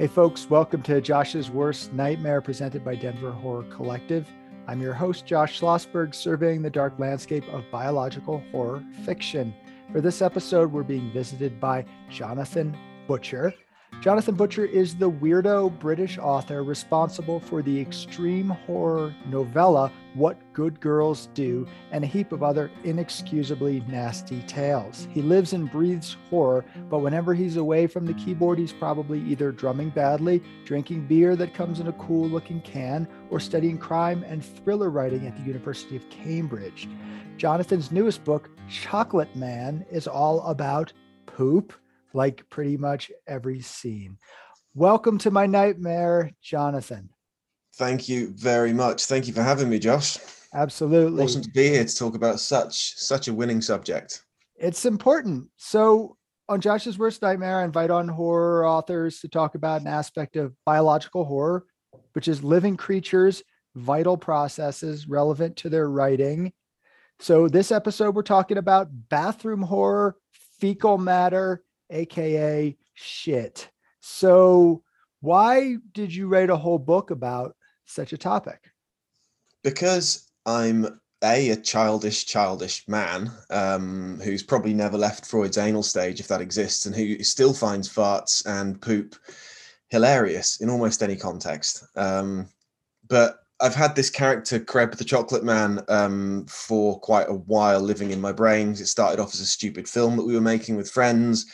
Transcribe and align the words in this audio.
Hey, 0.00 0.06
folks, 0.06 0.48
welcome 0.48 0.80
to 0.84 1.02
Josh's 1.02 1.50
Worst 1.50 1.92
Nightmare 1.92 2.40
presented 2.40 2.82
by 2.82 2.94
Denver 2.94 3.32
Horror 3.32 3.64
Collective. 3.64 4.26
I'm 4.66 4.80
your 4.80 4.94
host, 4.94 5.26
Josh 5.26 5.60
Schlossberg, 5.60 6.14
surveying 6.14 6.62
the 6.62 6.70
dark 6.70 6.98
landscape 6.98 7.46
of 7.52 7.70
biological 7.70 8.42
horror 8.50 8.82
fiction. 9.04 9.52
For 9.92 10.00
this 10.00 10.22
episode, 10.22 10.72
we're 10.72 10.84
being 10.84 11.12
visited 11.12 11.60
by 11.60 11.84
Jonathan 12.08 12.74
Butcher. 13.06 13.52
Jonathan 14.00 14.34
Butcher 14.34 14.64
is 14.64 14.94
the 14.94 15.10
weirdo 15.10 15.78
British 15.78 16.16
author 16.16 16.62
responsible 16.62 17.38
for 17.38 17.60
the 17.60 17.78
extreme 17.78 18.48
horror 18.48 19.14
novella 19.26 19.92
What 20.14 20.38
Good 20.54 20.80
Girls 20.80 21.28
Do 21.34 21.68
and 21.92 22.02
a 22.02 22.06
heap 22.06 22.32
of 22.32 22.42
other 22.42 22.70
inexcusably 22.82 23.80
nasty 23.88 24.40
tales. 24.46 25.06
He 25.10 25.20
lives 25.20 25.52
and 25.52 25.70
breathes 25.70 26.16
horror, 26.30 26.64
but 26.88 27.00
whenever 27.00 27.34
he's 27.34 27.58
away 27.58 27.86
from 27.86 28.06
the 28.06 28.14
keyboard, 28.14 28.58
he's 28.58 28.72
probably 28.72 29.20
either 29.20 29.52
drumming 29.52 29.90
badly, 29.90 30.42
drinking 30.64 31.06
beer 31.06 31.36
that 31.36 31.52
comes 31.52 31.78
in 31.78 31.88
a 31.88 31.92
cool 31.92 32.26
looking 32.26 32.62
can, 32.62 33.06
or 33.28 33.38
studying 33.38 33.76
crime 33.76 34.24
and 34.26 34.42
thriller 34.42 34.88
writing 34.88 35.26
at 35.26 35.36
the 35.36 35.42
University 35.42 35.94
of 35.94 36.08
Cambridge. 36.08 36.88
Jonathan's 37.36 37.92
newest 37.92 38.24
book, 38.24 38.48
Chocolate 38.66 39.36
Man, 39.36 39.84
is 39.90 40.06
all 40.08 40.40
about 40.44 40.90
poop 41.26 41.74
like 42.14 42.48
pretty 42.50 42.76
much 42.76 43.10
every 43.26 43.60
scene. 43.60 44.18
Welcome 44.74 45.18
to 45.18 45.30
my 45.30 45.46
nightmare, 45.46 46.32
Jonathan. 46.42 47.10
Thank 47.76 48.08
you 48.08 48.32
very 48.36 48.72
much. 48.72 49.06
Thank 49.06 49.26
you 49.26 49.32
for 49.32 49.42
having 49.42 49.68
me, 49.68 49.78
Josh. 49.78 50.18
Absolutely. 50.52 51.24
Awesome 51.24 51.42
to 51.42 51.50
be 51.50 51.68
here 51.68 51.84
to 51.84 51.96
talk 51.96 52.14
about 52.14 52.40
such 52.40 52.94
such 52.96 53.28
a 53.28 53.34
winning 53.34 53.60
subject. 53.60 54.22
It's 54.56 54.84
important. 54.84 55.48
So 55.56 56.16
on 56.48 56.60
Josh's 56.60 56.98
Worst 56.98 57.22
Nightmare, 57.22 57.60
I 57.60 57.64
invite 57.64 57.90
on 57.90 58.08
horror 58.08 58.66
authors 58.66 59.20
to 59.20 59.28
talk 59.28 59.54
about 59.54 59.80
an 59.80 59.86
aspect 59.86 60.36
of 60.36 60.54
biological 60.66 61.24
horror, 61.24 61.64
which 62.12 62.26
is 62.26 62.42
living 62.42 62.76
creatures, 62.76 63.42
vital 63.76 64.16
processes 64.16 65.08
relevant 65.08 65.56
to 65.58 65.68
their 65.68 65.88
writing. 65.88 66.52
So 67.20 67.48
this 67.48 67.70
episode, 67.70 68.14
we're 68.14 68.22
talking 68.22 68.58
about 68.58 68.88
bathroom 69.08 69.62
horror, 69.62 70.16
fecal 70.60 70.98
matter, 70.98 71.62
aka 71.90 72.76
shit. 72.94 73.68
So, 74.00 74.82
why 75.20 75.76
did 75.92 76.14
you 76.14 76.28
write 76.28 76.50
a 76.50 76.56
whole 76.56 76.78
book 76.78 77.10
about 77.10 77.56
such 77.86 78.12
a 78.12 78.18
topic? 78.18 78.70
Because 79.62 80.30
I'm 80.46 81.00
a 81.22 81.50
a 81.50 81.56
childish, 81.56 82.24
childish 82.24 82.86
man 82.88 83.30
um, 83.50 84.18
who's 84.24 84.42
probably 84.42 84.72
never 84.72 84.96
left 84.96 85.26
Freud's 85.26 85.58
anal 85.58 85.82
stage, 85.82 86.20
if 86.20 86.28
that 86.28 86.40
exists, 86.40 86.86
and 86.86 86.94
who 86.94 87.22
still 87.22 87.52
finds 87.52 87.92
farts 87.92 88.44
and 88.46 88.80
poop 88.80 89.16
hilarious 89.88 90.60
in 90.60 90.70
almost 90.70 91.02
any 91.02 91.16
context. 91.16 91.84
Um, 91.96 92.48
but 93.08 93.40
I've 93.60 93.74
had 93.74 93.94
this 93.94 94.08
character, 94.08 94.58
Kreb 94.58 94.96
the 94.96 95.04
Chocolate 95.04 95.44
Man, 95.44 95.84
um, 95.88 96.46
for 96.48 96.98
quite 97.00 97.28
a 97.28 97.34
while 97.34 97.80
living 97.80 98.10
in 98.10 98.20
my 98.20 98.32
brains. 98.32 98.80
It 98.80 98.86
started 98.86 99.20
off 99.20 99.34
as 99.34 99.40
a 99.40 99.46
stupid 99.46 99.86
film 99.86 100.16
that 100.16 100.24
we 100.24 100.34
were 100.34 100.40
making 100.40 100.76
with 100.76 100.90
friends 100.90 101.46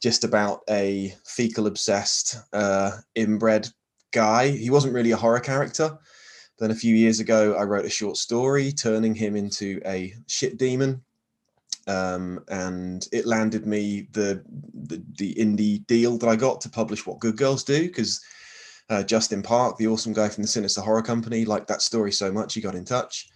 just 0.00 0.24
about 0.24 0.60
a 0.68 1.14
fecal 1.24 1.66
obsessed 1.66 2.36
uh, 2.52 2.92
inbred 3.14 3.68
guy. 4.12 4.48
He 4.48 4.70
wasn't 4.70 4.94
really 4.94 5.12
a 5.12 5.16
horror 5.16 5.40
character. 5.40 5.98
Then 6.58 6.70
a 6.70 6.76
few 6.76 6.94
years 6.94 7.20
ago, 7.20 7.54
I 7.54 7.62
wrote 7.62 7.84
a 7.84 7.90
short 7.90 8.16
story 8.16 8.72
turning 8.72 9.14
him 9.14 9.36
into 9.36 9.80
a 9.86 10.14
shit 10.26 10.58
demon. 10.58 11.02
Um, 11.86 12.44
and 12.48 13.08
it 13.12 13.26
landed 13.26 13.66
me 13.66 14.08
the, 14.12 14.42
the, 14.74 15.02
the 15.16 15.34
indie 15.34 15.86
deal 15.86 16.18
that 16.18 16.28
I 16.28 16.36
got 16.36 16.60
to 16.62 16.68
publish 16.68 17.06
What 17.06 17.20
Good 17.20 17.36
Girls 17.36 17.64
Do 17.64 17.86
because 17.86 18.20
uh, 18.90 19.02
Justin 19.02 19.42
Park, 19.42 19.78
the 19.78 19.86
awesome 19.86 20.12
guy 20.12 20.28
from 20.28 20.42
the 20.42 20.48
Sinister 20.48 20.80
Horror 20.80 21.02
Company, 21.02 21.44
liked 21.44 21.68
that 21.68 21.80
story 21.80 22.12
so 22.12 22.30
much 22.30 22.54
he 22.54 22.60
got 22.60 22.74
in 22.74 22.84
touch. 22.84 23.28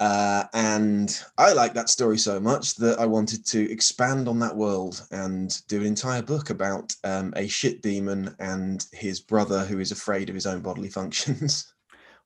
Uh, 0.00 0.44
and 0.54 1.22
I 1.36 1.52
like 1.52 1.74
that 1.74 1.90
story 1.90 2.16
so 2.16 2.40
much 2.40 2.74
that 2.76 2.98
I 2.98 3.04
wanted 3.04 3.44
to 3.48 3.70
expand 3.70 4.28
on 4.28 4.38
that 4.38 4.56
world 4.56 5.06
and 5.10 5.54
do 5.68 5.80
an 5.80 5.86
entire 5.86 6.22
book 6.22 6.48
about 6.48 6.94
um, 7.04 7.34
a 7.36 7.46
shit 7.46 7.82
demon 7.82 8.34
and 8.38 8.84
his 8.92 9.20
brother 9.20 9.62
who 9.66 9.78
is 9.78 9.92
afraid 9.92 10.30
of 10.30 10.34
his 10.34 10.46
own 10.46 10.60
bodily 10.62 10.88
functions. 10.88 11.72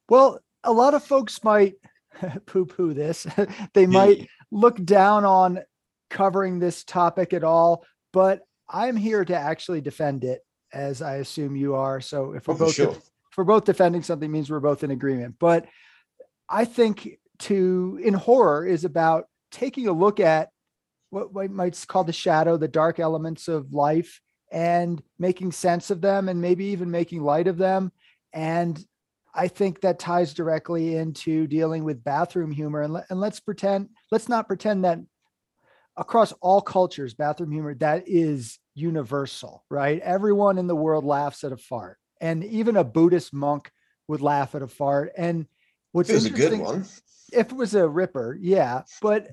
Well, 0.06 0.38
a 0.62 0.70
lot 0.70 0.92
of 0.92 1.02
folks 1.02 1.42
might 1.42 1.76
poo 2.46 2.66
poo 2.66 2.92
this. 2.92 3.26
they 3.72 3.86
might 3.86 4.28
look 4.50 4.76
down 4.84 5.24
on 5.24 5.60
covering 6.10 6.58
this 6.58 6.84
topic 6.84 7.32
at 7.32 7.42
all, 7.42 7.86
but 8.12 8.42
I'm 8.68 8.96
here 8.96 9.24
to 9.24 9.34
actually 9.34 9.80
defend 9.80 10.24
it, 10.24 10.42
as 10.74 11.00
I 11.00 11.16
assume 11.16 11.56
you 11.56 11.74
are. 11.74 12.02
So 12.02 12.34
if 12.34 12.46
we're 12.46 12.54
Oh, 12.54 12.58
both 12.58 12.74
sure. 12.74 12.90
if 12.90 13.38
we're 13.38 13.44
both 13.44 13.64
defending 13.64 14.02
something, 14.02 14.30
means 14.30 14.50
we're 14.50 14.60
both 14.60 14.84
in 14.84 14.90
agreement. 14.90 15.36
But 15.40 15.66
I 16.50 16.66
think 16.66 17.18
to 17.40 17.98
in 18.02 18.14
horror 18.14 18.66
is 18.66 18.84
about 18.84 19.26
taking 19.50 19.88
a 19.88 19.92
look 19.92 20.20
at 20.20 20.50
what 21.10 21.34
we 21.34 21.48
might 21.48 21.84
call 21.86 22.04
the 22.04 22.12
shadow, 22.12 22.56
the 22.56 22.68
dark 22.68 22.98
elements 22.98 23.48
of 23.48 23.72
life, 23.72 24.20
and 24.50 25.02
making 25.18 25.52
sense 25.52 25.90
of 25.90 26.00
them, 26.00 26.28
and 26.28 26.40
maybe 26.40 26.66
even 26.66 26.90
making 26.90 27.22
light 27.22 27.46
of 27.46 27.56
them. 27.56 27.92
And 28.32 28.84
I 29.34 29.48
think 29.48 29.80
that 29.80 29.98
ties 29.98 30.34
directly 30.34 30.96
into 30.96 31.46
dealing 31.46 31.84
with 31.84 32.04
bathroom 32.04 32.50
humor. 32.52 32.82
And, 32.82 32.92
let, 32.92 33.06
and 33.10 33.20
let's 33.20 33.40
pretend, 33.40 33.88
let's 34.10 34.28
not 34.28 34.46
pretend 34.46 34.84
that 34.84 35.00
across 35.96 36.32
all 36.40 36.60
cultures, 36.60 37.14
bathroom 37.14 37.52
humor 37.52 37.74
that 37.76 38.04
is 38.06 38.58
universal, 38.74 39.64
right? 39.70 40.00
Everyone 40.00 40.58
in 40.58 40.66
the 40.66 40.76
world 40.76 41.04
laughs 41.04 41.44
at 41.44 41.52
a 41.52 41.56
fart, 41.56 41.98
and 42.20 42.44
even 42.44 42.76
a 42.76 42.84
Buddhist 42.84 43.32
monk 43.32 43.70
would 44.08 44.20
laugh 44.20 44.54
at 44.54 44.62
a 44.62 44.68
fart. 44.68 45.12
And 45.16 45.46
what's 45.92 46.10
It 46.10 46.14
was 46.14 46.26
a 46.26 46.30
good 46.30 46.58
one. 46.58 46.84
If 47.34 47.50
it 47.50 47.56
was 47.56 47.74
a 47.74 47.88
ripper, 47.88 48.38
yeah. 48.40 48.82
But 49.02 49.28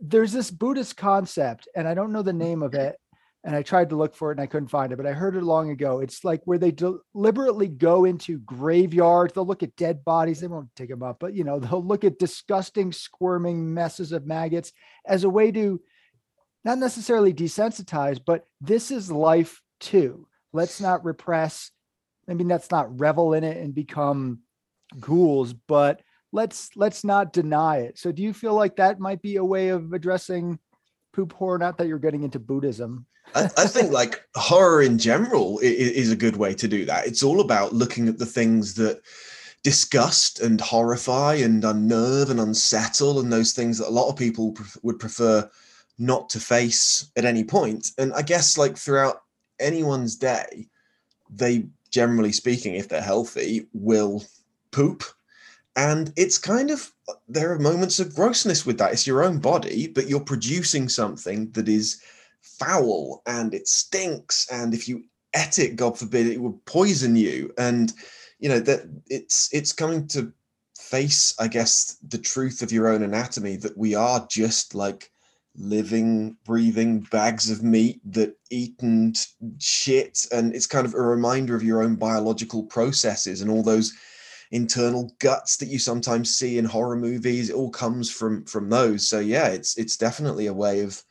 there's 0.00 0.32
this 0.32 0.50
Buddhist 0.50 0.96
concept, 0.96 1.68
and 1.74 1.88
I 1.88 1.94
don't 1.94 2.12
know 2.12 2.22
the 2.22 2.32
name 2.32 2.62
of 2.62 2.74
it. 2.74 2.96
And 3.44 3.54
I 3.54 3.62
tried 3.62 3.90
to 3.90 3.96
look 3.96 4.16
for 4.16 4.32
it 4.32 4.38
and 4.38 4.40
I 4.40 4.46
couldn't 4.46 4.70
find 4.70 4.92
it, 4.92 4.96
but 4.96 5.06
I 5.06 5.12
heard 5.12 5.36
it 5.36 5.44
long 5.44 5.70
ago. 5.70 6.00
It's 6.00 6.24
like 6.24 6.42
where 6.46 6.58
they 6.58 6.72
deliberately 6.72 7.68
go 7.68 8.04
into 8.04 8.38
graveyards. 8.40 9.34
They'll 9.34 9.46
look 9.46 9.62
at 9.62 9.76
dead 9.76 10.04
bodies. 10.04 10.40
They 10.40 10.48
won't 10.48 10.74
take 10.74 10.88
them 10.88 11.04
up, 11.04 11.18
but 11.20 11.32
you 11.32 11.44
know, 11.44 11.60
they'll 11.60 11.84
look 11.84 12.02
at 12.02 12.18
disgusting, 12.18 12.90
squirming 12.90 13.72
messes 13.72 14.10
of 14.10 14.26
maggots 14.26 14.72
as 15.06 15.22
a 15.22 15.30
way 15.30 15.52
to 15.52 15.80
not 16.64 16.78
necessarily 16.78 17.32
desensitize, 17.32 18.18
but 18.24 18.48
this 18.60 18.90
is 18.90 19.12
life 19.12 19.62
too. 19.78 20.26
Let's 20.52 20.80
not 20.80 21.04
repress. 21.04 21.70
I 22.28 22.34
mean, 22.34 22.48
let's 22.48 22.72
not 22.72 22.98
revel 22.98 23.32
in 23.34 23.44
it 23.44 23.58
and 23.58 23.72
become 23.72 24.40
ghouls, 24.98 25.52
but 25.52 26.00
let's 26.32 26.70
let's 26.76 27.04
not 27.04 27.32
deny 27.32 27.78
it. 27.78 27.98
So 27.98 28.12
do 28.12 28.22
you 28.22 28.32
feel 28.32 28.54
like 28.54 28.76
that 28.76 29.00
might 29.00 29.22
be 29.22 29.36
a 29.36 29.44
way 29.44 29.68
of 29.68 29.92
addressing 29.92 30.58
poop 31.12 31.32
horror? 31.32 31.58
Not 31.58 31.78
that 31.78 31.86
you're 31.88 31.98
getting 31.98 32.22
into 32.24 32.38
Buddhism. 32.38 33.06
I, 33.34 33.44
I 33.56 33.66
think 33.66 33.90
like 33.92 34.22
horror 34.36 34.82
in 34.82 34.98
general 34.98 35.58
i- 35.62 35.66
i- 35.66 35.94
is 36.02 36.12
a 36.12 36.16
good 36.16 36.36
way 36.36 36.54
to 36.54 36.68
do 36.68 36.84
that. 36.84 37.06
It's 37.06 37.22
all 37.22 37.40
about 37.40 37.72
looking 37.72 38.08
at 38.08 38.18
the 38.18 38.26
things 38.26 38.74
that 38.74 39.00
disgust 39.62 40.40
and 40.40 40.60
horrify 40.60 41.34
and 41.34 41.64
unnerve 41.64 42.30
and 42.30 42.38
unsettle 42.38 43.18
and 43.18 43.32
those 43.32 43.52
things 43.52 43.78
that 43.78 43.88
a 43.88 43.90
lot 43.90 44.08
of 44.08 44.16
people 44.16 44.52
pref- 44.52 44.76
would 44.82 44.98
prefer 45.00 45.48
not 45.98 46.28
to 46.30 46.38
face 46.38 47.10
at 47.16 47.24
any 47.24 47.42
point. 47.42 47.90
And 47.98 48.12
I 48.12 48.22
guess 48.22 48.56
like 48.58 48.76
throughout 48.76 49.22
anyone's 49.58 50.14
day, 50.14 50.68
they 51.30 51.66
generally 51.90 52.30
speaking, 52.32 52.74
if 52.76 52.88
they're 52.88 53.00
healthy, 53.00 53.66
will 53.72 54.22
poop. 54.70 55.02
And 55.76 56.12
it's 56.16 56.38
kind 56.38 56.70
of 56.70 56.90
there 57.28 57.52
are 57.52 57.58
moments 57.58 58.00
of 58.00 58.14
grossness 58.14 58.64
with 58.64 58.78
that. 58.78 58.92
It's 58.92 59.06
your 59.06 59.22
own 59.22 59.38
body, 59.38 59.88
but 59.88 60.08
you're 60.08 60.20
producing 60.20 60.88
something 60.88 61.50
that 61.52 61.68
is 61.68 62.00
foul 62.40 63.22
and 63.26 63.52
it 63.54 63.68
stinks. 63.68 64.46
And 64.50 64.72
if 64.72 64.88
you 64.88 65.04
ate 65.34 65.58
it 65.58 65.76
god 65.76 65.98
forbid 65.98 66.26
it 66.26 66.40
would 66.40 66.64
poison 66.64 67.14
you. 67.14 67.52
And 67.58 67.92
you 68.38 68.48
know 68.48 68.60
that 68.60 68.82
it's 69.06 69.48
it's 69.52 69.72
coming 69.72 70.06
to 70.08 70.32
face 70.78 71.34
i 71.40 71.48
guess 71.48 71.96
the 72.08 72.18
truth 72.18 72.60
of 72.62 72.70
your 72.70 72.86
own 72.86 73.02
anatomy 73.02 73.56
that 73.56 73.76
we 73.76 73.94
are 73.94 74.24
just 74.30 74.74
like 74.74 75.10
living 75.58 76.36
breathing 76.44 77.00
bags 77.10 77.50
of 77.50 77.62
meat 77.62 78.00
that 78.04 78.36
eat 78.50 78.80
and 78.82 79.16
shit. 79.58 80.26
And 80.32 80.54
it's 80.54 80.66
kind 80.66 80.86
of 80.86 80.94
a 80.94 81.00
reminder 81.00 81.54
of 81.54 81.62
your 81.62 81.82
own 81.82 81.96
biological 81.96 82.64
processes 82.64 83.40
and 83.40 83.50
all 83.50 83.62
those 83.62 83.92
internal 84.52 85.12
guts 85.18 85.56
that 85.56 85.68
you 85.68 85.78
sometimes 85.78 86.36
see 86.36 86.58
in 86.58 86.64
horror 86.64 86.96
movies 86.96 87.50
it 87.50 87.54
all 87.54 87.70
comes 87.70 88.10
from 88.10 88.44
from 88.44 88.68
those 88.68 89.08
so 89.08 89.18
yeah 89.18 89.48
it's 89.48 89.76
it's 89.76 89.96
definitely 89.96 90.46
a 90.46 90.52
way 90.52 90.80
of 90.80 91.02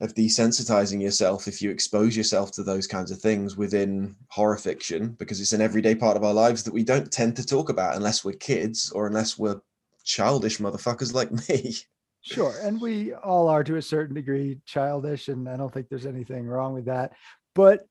of 0.00 0.14
desensitizing 0.14 1.02
yourself 1.02 1.46
if 1.46 1.60
you 1.60 1.70
expose 1.70 2.16
yourself 2.16 2.50
to 2.52 2.62
those 2.62 2.86
kinds 2.86 3.10
of 3.10 3.20
things 3.20 3.56
within 3.56 4.14
horror 4.28 4.56
fiction 4.56 5.14
because 5.18 5.40
it's 5.40 5.52
an 5.52 5.60
everyday 5.60 5.94
part 5.94 6.16
of 6.16 6.24
our 6.24 6.32
lives 6.32 6.62
that 6.62 6.72
we 6.72 6.82
don't 6.82 7.12
tend 7.12 7.36
to 7.36 7.44
talk 7.44 7.68
about 7.68 7.96
unless 7.96 8.24
we're 8.24 8.32
kids 8.32 8.90
or 8.92 9.06
unless 9.06 9.38
we're 9.38 9.60
childish 10.04 10.58
motherfuckers 10.58 11.12
like 11.12 11.30
me 11.48 11.74
Sure. 12.22 12.54
And 12.62 12.80
we 12.80 13.14
all 13.14 13.48
are 13.48 13.64
to 13.64 13.76
a 13.76 13.82
certain 13.82 14.14
degree 14.14 14.58
childish, 14.66 15.28
and 15.28 15.48
I 15.48 15.56
don't 15.56 15.72
think 15.72 15.88
there's 15.88 16.06
anything 16.06 16.46
wrong 16.46 16.74
with 16.74 16.84
that. 16.84 17.12
But 17.54 17.86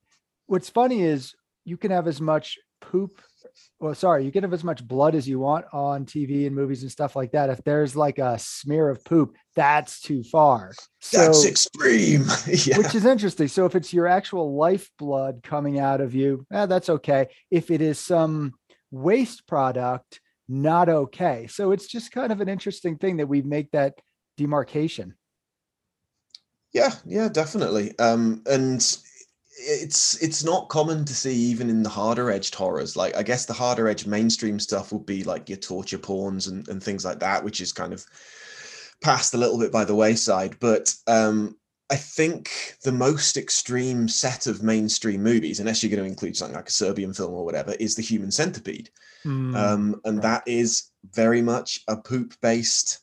what's 0.46 0.70
funny 0.70 1.02
is 1.02 1.34
you 1.64 1.76
can 1.76 1.90
have 1.90 2.06
as 2.06 2.20
much 2.20 2.58
poop 2.80 3.20
well 3.78 3.94
sorry 3.94 4.24
you 4.24 4.32
can 4.32 4.42
have 4.42 4.52
as 4.52 4.64
much 4.64 4.86
blood 4.86 5.14
as 5.14 5.28
you 5.28 5.38
want 5.38 5.64
on 5.72 6.04
tv 6.04 6.46
and 6.46 6.54
movies 6.54 6.82
and 6.82 6.90
stuff 6.90 7.16
like 7.16 7.32
that. 7.32 7.50
If 7.50 7.62
there's 7.64 7.96
like 7.96 8.18
a 8.18 8.38
smear 8.38 8.88
of 8.88 9.04
poop 9.04 9.36
that's 9.56 10.00
too 10.00 10.22
far. 10.22 10.72
So, 11.00 11.18
that's 11.18 11.44
extreme. 11.44 12.24
Yeah. 12.66 12.78
which 12.78 12.94
is 12.94 13.04
interesting. 13.04 13.48
So 13.48 13.64
if 13.66 13.74
it's 13.74 13.92
your 13.92 14.06
actual 14.06 14.56
lifeblood 14.56 15.42
coming 15.42 15.78
out 15.78 16.00
of 16.00 16.14
you 16.14 16.46
eh, 16.52 16.66
that's 16.66 16.88
okay. 16.88 17.28
If 17.50 17.70
it 17.70 17.80
is 17.80 17.98
some 17.98 18.54
waste 18.90 19.46
product 19.46 20.20
not 20.48 20.88
okay. 20.88 21.46
So 21.46 21.72
it's 21.72 21.86
just 21.86 22.12
kind 22.12 22.32
of 22.32 22.40
an 22.40 22.48
interesting 22.48 22.96
thing 22.96 23.18
that 23.18 23.28
we 23.28 23.42
make 23.42 23.70
that 23.70 23.94
demarcation. 24.36 25.14
Yeah 26.72 26.92
yeah 27.04 27.28
definitely. 27.28 27.98
Um 27.98 28.42
and 28.46 28.80
it's 29.62 30.20
it's 30.22 30.42
not 30.42 30.68
common 30.68 31.04
to 31.04 31.14
see 31.14 31.34
even 31.34 31.68
in 31.68 31.82
the 31.82 31.88
harder 31.88 32.30
edged 32.30 32.54
horrors 32.54 32.96
like 32.96 33.14
i 33.16 33.22
guess 33.22 33.44
the 33.44 33.52
harder 33.52 33.88
edge 33.88 34.06
mainstream 34.06 34.58
stuff 34.58 34.90
would 34.90 35.04
be 35.04 35.22
like 35.22 35.48
your 35.48 35.58
torture 35.58 35.98
porns 35.98 36.48
and, 36.48 36.66
and 36.68 36.82
things 36.82 37.04
like 37.04 37.20
that 37.20 37.44
which 37.44 37.60
is 37.60 37.72
kind 37.72 37.92
of 37.92 38.04
passed 39.00 39.34
a 39.34 39.38
little 39.38 39.58
bit 39.58 39.72
by 39.72 39.84
the 39.84 39.94
wayside. 39.94 40.56
But 40.60 40.94
um 41.06 41.56
i 41.90 41.96
think 41.96 42.76
the 42.84 42.92
most 42.92 43.36
extreme 43.36 44.06
set 44.06 44.46
of 44.46 44.62
mainstream 44.62 45.24
movies 45.24 45.58
unless 45.58 45.82
you're 45.82 45.90
going 45.90 46.02
to 46.02 46.08
include 46.08 46.36
something 46.36 46.54
like 46.54 46.68
a 46.68 46.72
serbian 46.72 47.12
film 47.12 47.34
or 47.34 47.44
whatever 47.44 47.72
is 47.80 47.94
the 47.96 48.02
human 48.02 48.30
centipede. 48.30 48.90
Mm, 49.24 49.56
um 49.56 50.00
and 50.04 50.22
that 50.22 50.42
is 50.46 50.90
very 51.12 51.42
much 51.42 51.80
a 51.88 51.96
poop 51.96 52.34
based 52.40 53.00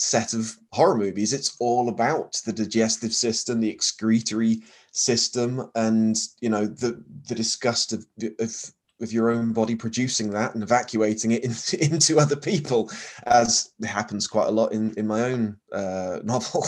set 0.00 0.32
of 0.32 0.56
horror 0.72 0.96
movies. 0.96 1.32
It's 1.32 1.56
all 1.58 1.88
about 1.88 2.40
the 2.46 2.52
digestive 2.52 3.12
system 3.12 3.58
the 3.58 3.70
excretory 3.70 4.62
system 4.92 5.70
and 5.74 6.16
you 6.40 6.48
know 6.48 6.66
the 6.66 7.02
the 7.28 7.34
disgust 7.34 7.92
of 7.92 8.06
of, 8.40 8.72
of 9.00 9.12
your 9.12 9.30
own 9.30 9.52
body 9.52 9.74
producing 9.74 10.30
that 10.30 10.54
and 10.54 10.62
evacuating 10.62 11.32
it 11.32 11.44
into, 11.48 11.84
into 11.84 12.18
other 12.18 12.36
people 12.36 12.90
as 13.26 13.72
happens 13.84 14.26
quite 14.26 14.48
a 14.48 14.52
lot 14.52 14.72
in 14.72 14.92
in 14.94 15.06
my 15.06 15.22
own 15.22 15.56
uh, 15.72 16.20
novel 16.24 16.64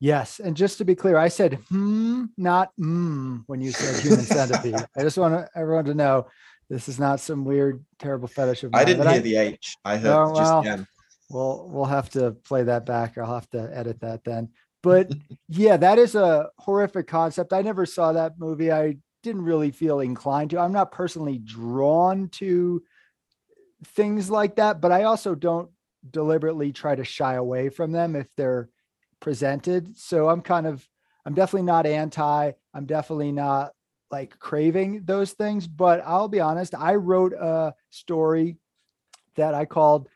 yes 0.00 0.40
and 0.40 0.56
just 0.56 0.78
to 0.78 0.84
be 0.84 0.94
clear 0.94 1.16
i 1.16 1.28
said 1.28 1.54
hmm 1.68 2.24
not 2.36 2.70
mm 2.78 3.42
when 3.46 3.60
you 3.60 3.72
said 3.72 3.96
human 4.02 4.26
centipede 4.26 4.86
i 4.96 5.02
just 5.02 5.18
want 5.18 5.48
everyone 5.56 5.84
to 5.84 5.94
know 5.94 6.26
this 6.70 6.88
is 6.88 6.98
not 6.98 7.20
some 7.20 7.44
weird 7.44 7.84
terrible 7.98 8.28
fetish 8.28 8.62
of 8.64 8.72
mine, 8.72 8.82
i 8.82 8.84
didn't 8.84 9.08
hear 9.08 9.16
I, 9.16 9.18
the 9.18 9.36
h 9.36 9.76
i 9.84 9.96
heard 9.96 10.14
oh, 10.14 10.30
well, 10.30 10.34
just 10.34 10.62
the 10.62 10.86
Well, 11.30 11.68
we'll 11.68 11.84
have 11.86 12.10
to 12.10 12.32
play 12.32 12.62
that 12.64 12.84
back. 12.86 13.16
I'll 13.16 13.34
have 13.34 13.48
to 13.50 13.70
edit 13.72 14.00
that 14.00 14.24
then. 14.24 14.50
But 14.84 15.10
yeah, 15.48 15.78
that 15.78 15.98
is 15.98 16.14
a 16.14 16.50
horrific 16.58 17.08
concept. 17.08 17.52
I 17.52 17.62
never 17.62 17.86
saw 17.86 18.12
that 18.12 18.38
movie. 18.38 18.70
I 18.70 18.98
didn't 19.22 19.42
really 19.42 19.70
feel 19.70 20.00
inclined 20.00 20.50
to. 20.50 20.58
I'm 20.60 20.72
not 20.72 20.92
personally 20.92 21.38
drawn 21.38 22.28
to 22.28 22.82
things 23.86 24.30
like 24.30 24.56
that, 24.56 24.80
but 24.80 24.92
I 24.92 25.04
also 25.04 25.34
don't 25.34 25.70
deliberately 26.08 26.70
try 26.70 26.94
to 26.94 27.04
shy 27.04 27.34
away 27.34 27.70
from 27.70 27.90
them 27.90 28.14
if 28.14 28.28
they're 28.36 28.68
presented. 29.20 29.96
So 29.96 30.28
I'm 30.28 30.42
kind 30.42 30.66
of, 30.66 30.86
I'm 31.24 31.34
definitely 31.34 31.66
not 31.66 31.86
anti. 31.86 32.52
I'm 32.74 32.84
definitely 32.86 33.32
not 33.32 33.72
like 34.10 34.38
craving 34.38 35.04
those 35.06 35.32
things. 35.32 35.66
But 35.66 36.02
I'll 36.04 36.28
be 36.28 36.40
honest, 36.40 36.74
I 36.74 36.96
wrote 36.96 37.32
a 37.32 37.74
story 37.88 38.58
that 39.36 39.54
I 39.54 39.64
called 39.64 40.08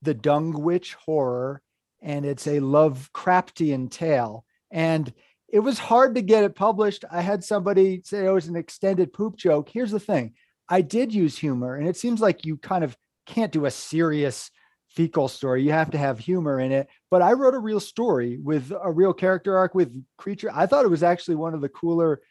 The 0.00 0.14
Dung 0.14 0.52
Witch 0.52 0.94
Horror 0.94 1.60
and 2.06 2.24
it's 2.24 2.46
a 2.46 2.60
Lovecraftian 2.60 3.90
tale. 3.90 4.46
And 4.70 5.12
it 5.48 5.58
was 5.58 5.78
hard 5.78 6.14
to 6.14 6.22
get 6.22 6.44
it 6.44 6.54
published. 6.54 7.04
I 7.10 7.20
had 7.20 7.42
somebody 7.42 8.00
say 8.04 8.26
oh, 8.26 8.30
it 8.30 8.34
was 8.34 8.46
an 8.46 8.56
extended 8.56 9.12
poop 9.12 9.36
joke. 9.36 9.68
Here's 9.68 9.90
the 9.90 10.00
thing 10.00 10.34
I 10.68 10.80
did 10.80 11.12
use 11.12 11.36
humor, 11.36 11.74
and 11.76 11.88
it 11.88 11.96
seems 11.96 12.20
like 12.20 12.46
you 12.46 12.56
kind 12.56 12.84
of 12.84 12.96
can't 13.26 13.52
do 13.52 13.66
a 13.66 13.70
serious 13.70 14.50
fecal 14.88 15.26
story. 15.26 15.64
You 15.64 15.72
have 15.72 15.90
to 15.90 15.98
have 15.98 16.18
humor 16.18 16.60
in 16.60 16.70
it. 16.70 16.88
But 17.10 17.22
I 17.22 17.32
wrote 17.32 17.54
a 17.54 17.58
real 17.58 17.80
story 17.80 18.38
with 18.38 18.72
a 18.82 18.90
real 18.90 19.12
character 19.12 19.58
arc 19.58 19.74
with 19.74 20.02
creature. 20.16 20.50
I 20.54 20.66
thought 20.66 20.84
it 20.84 20.90
was 20.90 21.02
actually 21.02 21.34
one 21.34 21.54
of 21.54 21.60
the 21.60 21.68
cooler 21.68 22.22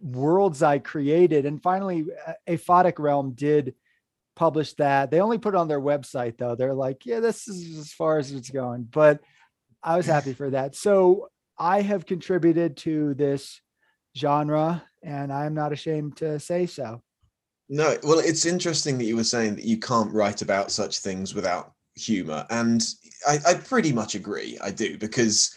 worlds 0.00 0.62
I 0.62 0.78
created. 0.78 1.44
And 1.44 1.62
finally, 1.62 2.06
Aphotic 2.48 2.98
Realm 2.98 3.32
did 3.34 3.74
published 4.36 4.76
that. 4.76 5.10
They 5.10 5.20
only 5.20 5.38
put 5.38 5.54
it 5.54 5.58
on 5.58 5.66
their 5.66 5.80
website 5.80 6.38
though. 6.38 6.54
They're 6.54 6.74
like, 6.74 7.04
yeah, 7.04 7.20
this 7.20 7.48
is 7.48 7.78
as 7.78 7.92
far 7.92 8.18
as 8.18 8.30
it's 8.30 8.50
going. 8.50 8.84
But 8.84 9.20
I 9.82 9.96
was 9.96 10.06
happy 10.06 10.32
for 10.34 10.50
that. 10.50 10.76
So 10.76 11.28
I 11.58 11.80
have 11.80 12.06
contributed 12.06 12.76
to 12.78 13.14
this 13.14 13.60
genre 14.16 14.84
and 15.02 15.32
I'm 15.32 15.54
not 15.54 15.72
ashamed 15.72 16.18
to 16.18 16.38
say 16.38 16.66
so. 16.66 17.02
No, 17.68 17.96
well, 18.04 18.20
it's 18.20 18.46
interesting 18.46 18.96
that 18.98 19.04
you 19.04 19.16
were 19.16 19.24
saying 19.24 19.56
that 19.56 19.64
you 19.64 19.78
can't 19.78 20.12
write 20.12 20.42
about 20.42 20.70
such 20.70 20.98
things 20.98 21.34
without 21.34 21.72
humor. 21.96 22.46
And 22.50 22.84
I, 23.26 23.38
I 23.44 23.54
pretty 23.54 23.92
much 23.92 24.14
agree. 24.14 24.56
I 24.62 24.70
do, 24.70 24.96
because 24.98 25.56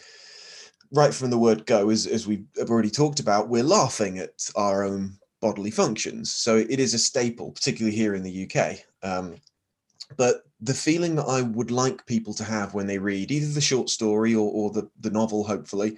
right 0.92 1.14
from 1.14 1.30
the 1.30 1.38
word 1.38 1.66
go, 1.66 1.88
as, 1.90 2.06
as 2.06 2.26
we 2.26 2.44
have 2.58 2.70
already 2.70 2.90
talked 2.90 3.20
about, 3.20 3.48
we're 3.48 3.62
laughing 3.62 4.18
at 4.18 4.30
our 4.56 4.82
own 4.82 5.19
bodily 5.40 5.70
functions. 5.70 6.32
So 6.32 6.56
it 6.56 6.78
is 6.80 6.94
a 6.94 6.98
staple, 6.98 7.52
particularly 7.52 7.96
here 7.96 8.14
in 8.14 8.22
the 8.22 8.50
UK. 8.50 8.78
Um, 9.02 9.36
but 10.16 10.42
the 10.60 10.74
feeling 10.74 11.14
that 11.16 11.24
I 11.24 11.42
would 11.42 11.70
like 11.70 12.04
people 12.06 12.34
to 12.34 12.44
have 12.44 12.74
when 12.74 12.86
they 12.86 12.98
read 12.98 13.30
either 13.30 13.52
the 13.52 13.60
short 13.60 13.88
story 13.88 14.34
or, 14.34 14.50
or 14.50 14.70
the, 14.70 14.88
the 15.00 15.10
novel, 15.10 15.44
hopefully, 15.44 15.96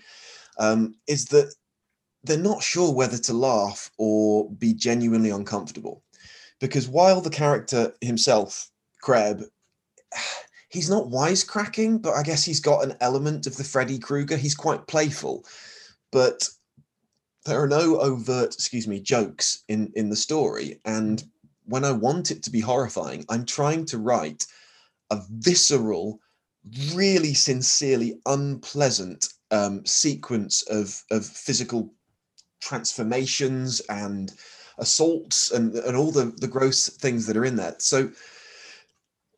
um, 0.59 0.95
is 1.09 1.27
that 1.27 1.55
they're 2.25 2.39
not 2.39 2.63
sure 2.63 2.93
whether 2.93 3.19
to 3.19 3.33
laugh 3.33 3.91
or 3.99 4.51
be 4.51 4.75
genuinely 4.75 5.31
uncomfortable. 5.31 6.03
Because 6.61 6.89
while 6.89 7.21
the 7.21 7.31
character 7.31 7.93
himself, 8.01 8.71
Kreb, 9.03 9.45
he's 10.69 10.91
not 10.91 11.09
wisecracking, 11.09 12.01
but 12.01 12.15
I 12.15 12.23
guess 12.23 12.45
he's 12.45 12.61
got 12.61 12.85
an 12.85 12.97
element 13.01 13.47
of 13.47 13.57
the 13.57 13.65
Freddy 13.65 13.99
Krueger. 13.99 14.37
He's 14.37 14.55
quite 14.55 14.87
playful. 14.87 15.45
But 16.13 16.49
there 17.45 17.63
are 17.63 17.69
no 17.69 18.01
overt, 18.01 18.55
excuse 18.55 18.87
me, 18.87 19.01
jokes 19.01 19.65
in 19.69 19.93
in 19.97 20.11
the 20.11 20.17
story. 20.17 20.81
And 20.85 21.23
when 21.65 21.85
I 21.85 21.93
want 21.93 22.31
it 22.31 22.43
to 22.45 22.51
be 22.51 22.61
horrifying, 22.61 23.25
I'm 23.29 23.45
trying 23.45 23.85
to 23.87 23.99
write 23.99 24.47
a 25.11 25.21
visceral, 25.31 26.21
really 26.95 27.35
sincerely 27.35 28.21
unpleasant 28.27 29.29
um, 29.51 29.85
sequence 29.87 30.63
of 30.65 31.03
of 31.11 31.27
physical 31.27 31.93
transformations 32.61 33.81
and 33.89 34.33
assaults 34.79 35.51
and 35.51 35.75
and 35.75 35.97
all 35.97 36.13
the 36.13 36.27
the 36.39 36.49
gross 36.49 36.89
things 36.89 37.27
that 37.27 37.37
are 37.37 37.45
in 37.45 37.57
there. 37.57 37.75
So 37.79 38.11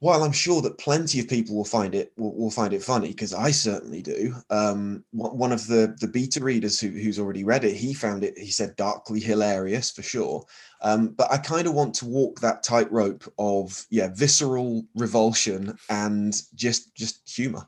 while 0.05 0.23
I'm 0.23 0.33
sure 0.33 0.61
that 0.61 0.77
plenty 0.77 1.19
of 1.19 1.29
people 1.29 1.57
will 1.57 1.65
find 1.65 1.95
it 1.95 2.13
will, 2.19 2.37
will 2.37 2.51
find 2.51 2.75
it 2.75 2.83
funny 2.83 3.09
because 3.09 3.33
I 3.33 3.51
certainly 3.51 4.03
do. 4.03 4.35
Um, 4.51 5.03
one 5.13 5.51
of 5.51 5.67
the 5.67 5.97
the 5.99 6.09
beta 6.09 6.45
readers 6.45 6.79
who, 6.79 6.89
who's 6.91 7.19
already 7.19 7.43
read 7.43 7.65
it, 7.65 7.75
he 7.75 7.95
found 7.95 8.23
it. 8.23 8.37
He 8.37 8.51
said 8.51 8.77
darkly 8.77 9.19
hilarious 9.19 9.91
for 9.91 10.03
sure. 10.03 10.45
Um, 10.83 11.09
but 11.09 11.33
I 11.33 11.39
kind 11.39 11.67
of 11.67 11.73
want 11.73 11.95
to 11.95 12.05
walk 12.05 12.39
that 12.41 12.63
tightrope 12.63 13.25
of 13.39 13.87
yeah, 13.89 14.11
visceral 14.13 14.85
revulsion 14.95 15.75
and 15.89 16.39
just 16.55 16.95
just 16.95 17.27
humor. 17.27 17.67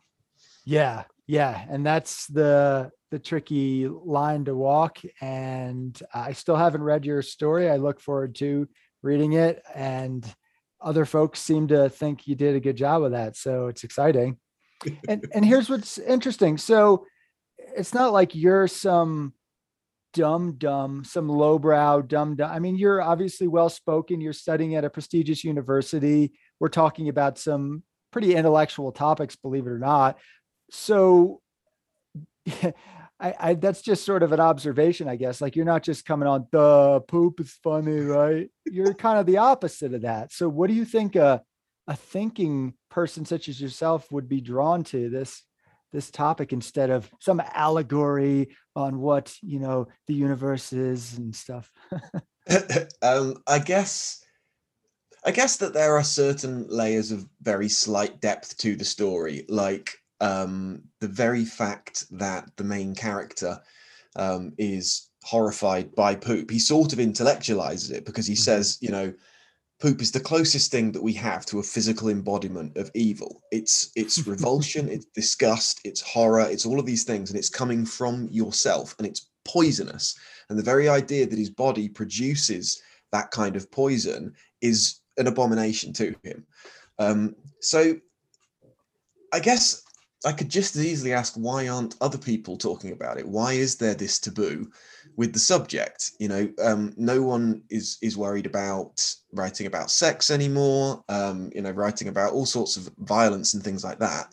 Yeah, 0.67 1.05
yeah, 1.27 1.65
and 1.71 1.87
that's 1.87 2.27
the 2.27 2.91
the 3.11 3.19
tricky 3.19 3.89
line 3.89 4.45
to 4.45 4.55
walk. 4.55 4.99
And 5.23 5.99
I 6.13 6.35
still 6.35 6.57
haven't 6.57 6.83
read 6.83 7.07
your 7.07 7.23
story. 7.23 7.71
I 7.71 7.77
look 7.77 7.99
forward 7.99 8.35
to 8.37 8.69
reading 9.01 9.33
it 9.33 9.63
and 9.75 10.23
other 10.81 11.05
folks 11.05 11.41
seem 11.41 11.69
to 11.69 11.89
think 11.89 12.27
you 12.27 12.35
did 12.35 12.55
a 12.55 12.61
good 12.61 12.77
job 12.77 13.03
of 13.03 13.13
that. 13.13 13.37
So 13.37 13.69
it's 13.69 13.85
exciting. 13.85 14.39
and 15.09 15.25
and 15.33 15.45
here's 15.45 15.69
what's 15.71 15.99
interesting. 15.99 16.59
So 16.59 17.07
it's 17.59 17.95
not 17.95 18.13
like 18.13 18.35
you're 18.35 18.69
some 18.69 19.33
dumb 20.13 20.53
dumb, 20.53 21.05
some 21.05 21.29
lowbrow 21.29 22.03
dumb 22.03 22.37
dumb. 22.37 22.51
I 22.51 22.59
mean, 22.59 22.77
you're 22.77 23.03
obviously 23.03 23.49
well 23.49 23.69
spoken. 23.69 24.21
You're 24.21 24.33
studying 24.33 24.75
at 24.75 24.85
a 24.85 24.91
prestigious 24.91 25.45
university. 25.45 26.33
We're 26.61 26.69
talking 26.69 27.09
about 27.09 27.39
some 27.39 27.83
pretty 28.13 28.35
intellectual 28.35 28.93
topics, 28.93 29.37
believe 29.37 29.67
it 29.67 29.71
or 29.71 29.79
not. 29.79 30.19
So 30.71 31.41
I, 33.19 33.35
I 33.39 33.55
that's 33.55 33.83
just 33.83 34.05
sort 34.05 34.23
of 34.23 34.33
an 34.33 34.41
observation, 34.41 35.09
I 35.09 35.17
guess. 35.17 35.41
Like 35.41 35.57
you're 35.57 35.65
not 35.65 35.83
just 35.83 36.05
coming 36.05 36.29
on 36.29 36.47
the 36.53 37.01
poop 37.09 37.41
is 37.41 37.53
funny, 37.63 38.01
right? 38.01 38.51
You're 38.65 38.95
kind 38.95 39.19
of 39.19 39.27
the 39.27 39.39
opposite 39.39 39.95
of 39.95 40.03
that. 40.03 40.33
So 40.33 40.49
what 40.49 40.69
do 40.69 40.75
you 40.75 40.85
think 40.85 41.17
a 41.17 41.43
a 41.89 41.97
thinking 41.97 42.75
person 42.91 43.25
such 43.25 43.49
as 43.49 43.61
yourself 43.61 44.11
would 44.11 44.29
be 44.29 44.41
drawn 44.41 44.83
to 44.85 45.09
this 45.09 45.43
this 45.93 46.11
topic 46.11 46.53
instead 46.53 46.91
of 46.91 47.09
some 47.21 47.41
allegory 47.55 48.49
on 48.75 48.99
what 48.99 49.35
you 49.41 49.61
know 49.61 49.89
the 50.07 50.15
universe 50.15 50.73
is 50.73 51.17
and 51.17 51.35
stuff? 51.35 51.71
um, 53.03 53.43
I 53.47 53.59
guess 53.59 54.23
I 55.25 55.33
guess 55.33 55.57
that 55.57 55.75
there 55.75 55.97
are 55.97 56.05
certain 56.05 56.67
layers 56.69 57.11
of 57.11 57.27
very 57.43 57.69
slight 57.69 58.21
depth 58.21 58.57
to 58.59 58.77
the 58.77 58.85
story, 58.85 59.45
like 59.49 59.91
um, 60.21 60.83
the 61.01 61.09
very 61.09 61.45
fact 61.45 62.05
that 62.19 62.49
the 62.57 62.65
main 62.65 62.95
character 62.95 63.61
um, 64.17 64.53
is 64.59 65.11
horrified 65.25 65.95
by 65.95 66.15
poop. 66.15 66.51
He 66.51 66.59
sort 66.59 66.93
of 66.93 66.99
intellectualizes 66.99 67.91
it 67.91 68.05
because 68.05 68.27
he 68.27 68.35
mm-hmm. 68.35 68.43
says, 68.43 68.79
you 68.81 68.91
know, 68.91 69.13
poop 69.81 70.01
is 70.01 70.13
the 70.13 70.21
closest 70.21 70.71
thing 70.71 70.93
that 70.93 71.03
we 71.03 71.13
have 71.13 71.45
to 71.47 71.59
a 71.59 71.63
physical 71.63 72.09
embodiment 72.09 72.77
of 72.77 72.91
evil. 72.95 73.43
It's 73.51 73.91
it's 73.95 74.27
revulsion, 74.27 74.89
it's 74.89 75.07
disgust, 75.15 75.81
it's 75.85 76.01
horror, 76.01 76.47
it's 76.49 76.65
all 76.65 76.81
of 76.81 76.87
these 76.87 77.05
things, 77.05 77.31
and 77.31 77.39
it's 77.39 77.49
coming 77.49 77.85
from 77.85 78.29
yourself, 78.31 78.95
and 78.99 79.07
it's 79.07 79.29
poisonous. 79.45 80.17
And 80.49 80.59
the 80.59 80.63
very 80.63 80.89
idea 80.89 81.27
that 81.27 81.39
his 81.39 81.51
body 81.51 81.89
produces 81.89 82.81
that 83.13 83.31
kind 83.31 83.57
of 83.57 83.71
poison 83.71 84.35
is 84.61 85.01
an 85.19 85.27
abomination 85.27 85.93
to 85.95 86.15
him. 86.23 86.47
Um, 86.99 87.37
so 87.61 87.97
I 89.33 89.41
guess 89.41 89.83
I 90.27 90.33
could 90.33 90.49
just 90.49 90.75
as 90.75 90.85
easily 90.85 91.13
ask 91.13 91.35
why 91.35 91.69
aren't 91.69 91.95
other 92.01 92.19
people 92.19 92.57
talking 92.57 92.91
about 92.91 93.17
it? 93.17 93.27
Why 93.27 93.53
is 93.53 93.77
there 93.77 93.95
this 93.95 94.19
taboo 94.19 94.69
with 95.17 95.33
the 95.33 95.39
subject? 95.39 96.11
You 96.19 96.29
know, 96.29 96.53
um, 96.63 96.93
no 96.97 97.23
one 97.23 97.63
is 97.71 97.97
is 98.03 98.17
worried 98.17 98.45
about 98.45 99.09
writing 99.33 99.69
about 99.69 99.91
sex 99.91 100.33
anymore. 100.33 101.05
Um, 101.09 101.51
you 101.55 101.63
know, 101.63 101.71
writing 101.71 102.09
about 102.09 102.33
all 102.33 102.45
sorts 102.45 102.77
of 102.77 102.91
violence 102.99 103.55
and 103.55 103.63
things 103.63 103.85
like 103.85 104.01
that. 104.01 104.33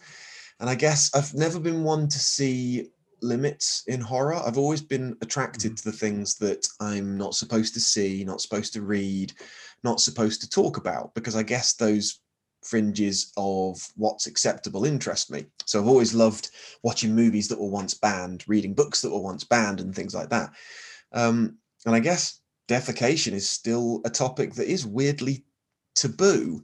And 0.60 0.68
I 0.68 0.76
guess 0.76 1.14
I've 1.14 1.34
never 1.36 1.60
been 1.60 1.84
one 1.84 2.08
to 2.08 2.20
see 2.20 2.90
limits 3.22 3.84
in 3.88 4.02
horror. 4.02 4.36
I've 4.36 4.58
always 4.58 4.82
been 4.82 5.16
attracted 5.22 5.74
mm-hmm. 5.74 5.76
to 5.76 5.92
the 5.92 5.98
things 5.98 6.36
that 6.36 6.68
I'm 6.80 7.18
not 7.18 7.36
supposed 7.36 7.76
to 7.76 7.80
see, 7.80 8.24
not 8.24 8.42
supposed 8.42 8.74
to 8.74 8.82
read, 8.82 9.32
not 9.84 10.02
supposed 10.02 10.42
to 10.42 10.50
talk 10.50 10.78
about, 10.78 11.14
because 11.14 11.36
I 11.36 11.44
guess 11.44 11.74
those 11.74 12.20
fringes 12.66 13.32
of 13.38 13.88
what's 13.96 14.28
acceptable 14.28 14.86
interest 14.86 15.32
me. 15.32 15.46
So 15.66 15.80
I've 15.80 15.88
always 15.88 16.14
loved 16.14 16.50
watching 16.84 17.16
movies 17.16 17.48
that 17.48 17.60
were 17.60 17.70
once 17.70 17.94
banned, 17.94 18.44
reading 18.48 18.74
books 18.74 19.02
that 19.02 19.12
were 19.12 19.22
once 19.22 19.44
banned, 19.44 19.80
and 19.80 19.96
things 19.96 20.14
like 20.14 20.30
that. 20.30 20.52
Um, 21.12 21.58
and 21.86 21.96
I 21.96 22.00
guess 22.00 22.40
defecation 22.68 23.34
is 23.34 23.50
still 23.50 24.02
a 24.06 24.10
topic 24.10 24.54
that 24.54 24.68
is 24.68 24.86
weirdly 24.86 25.46
taboo. 25.96 26.64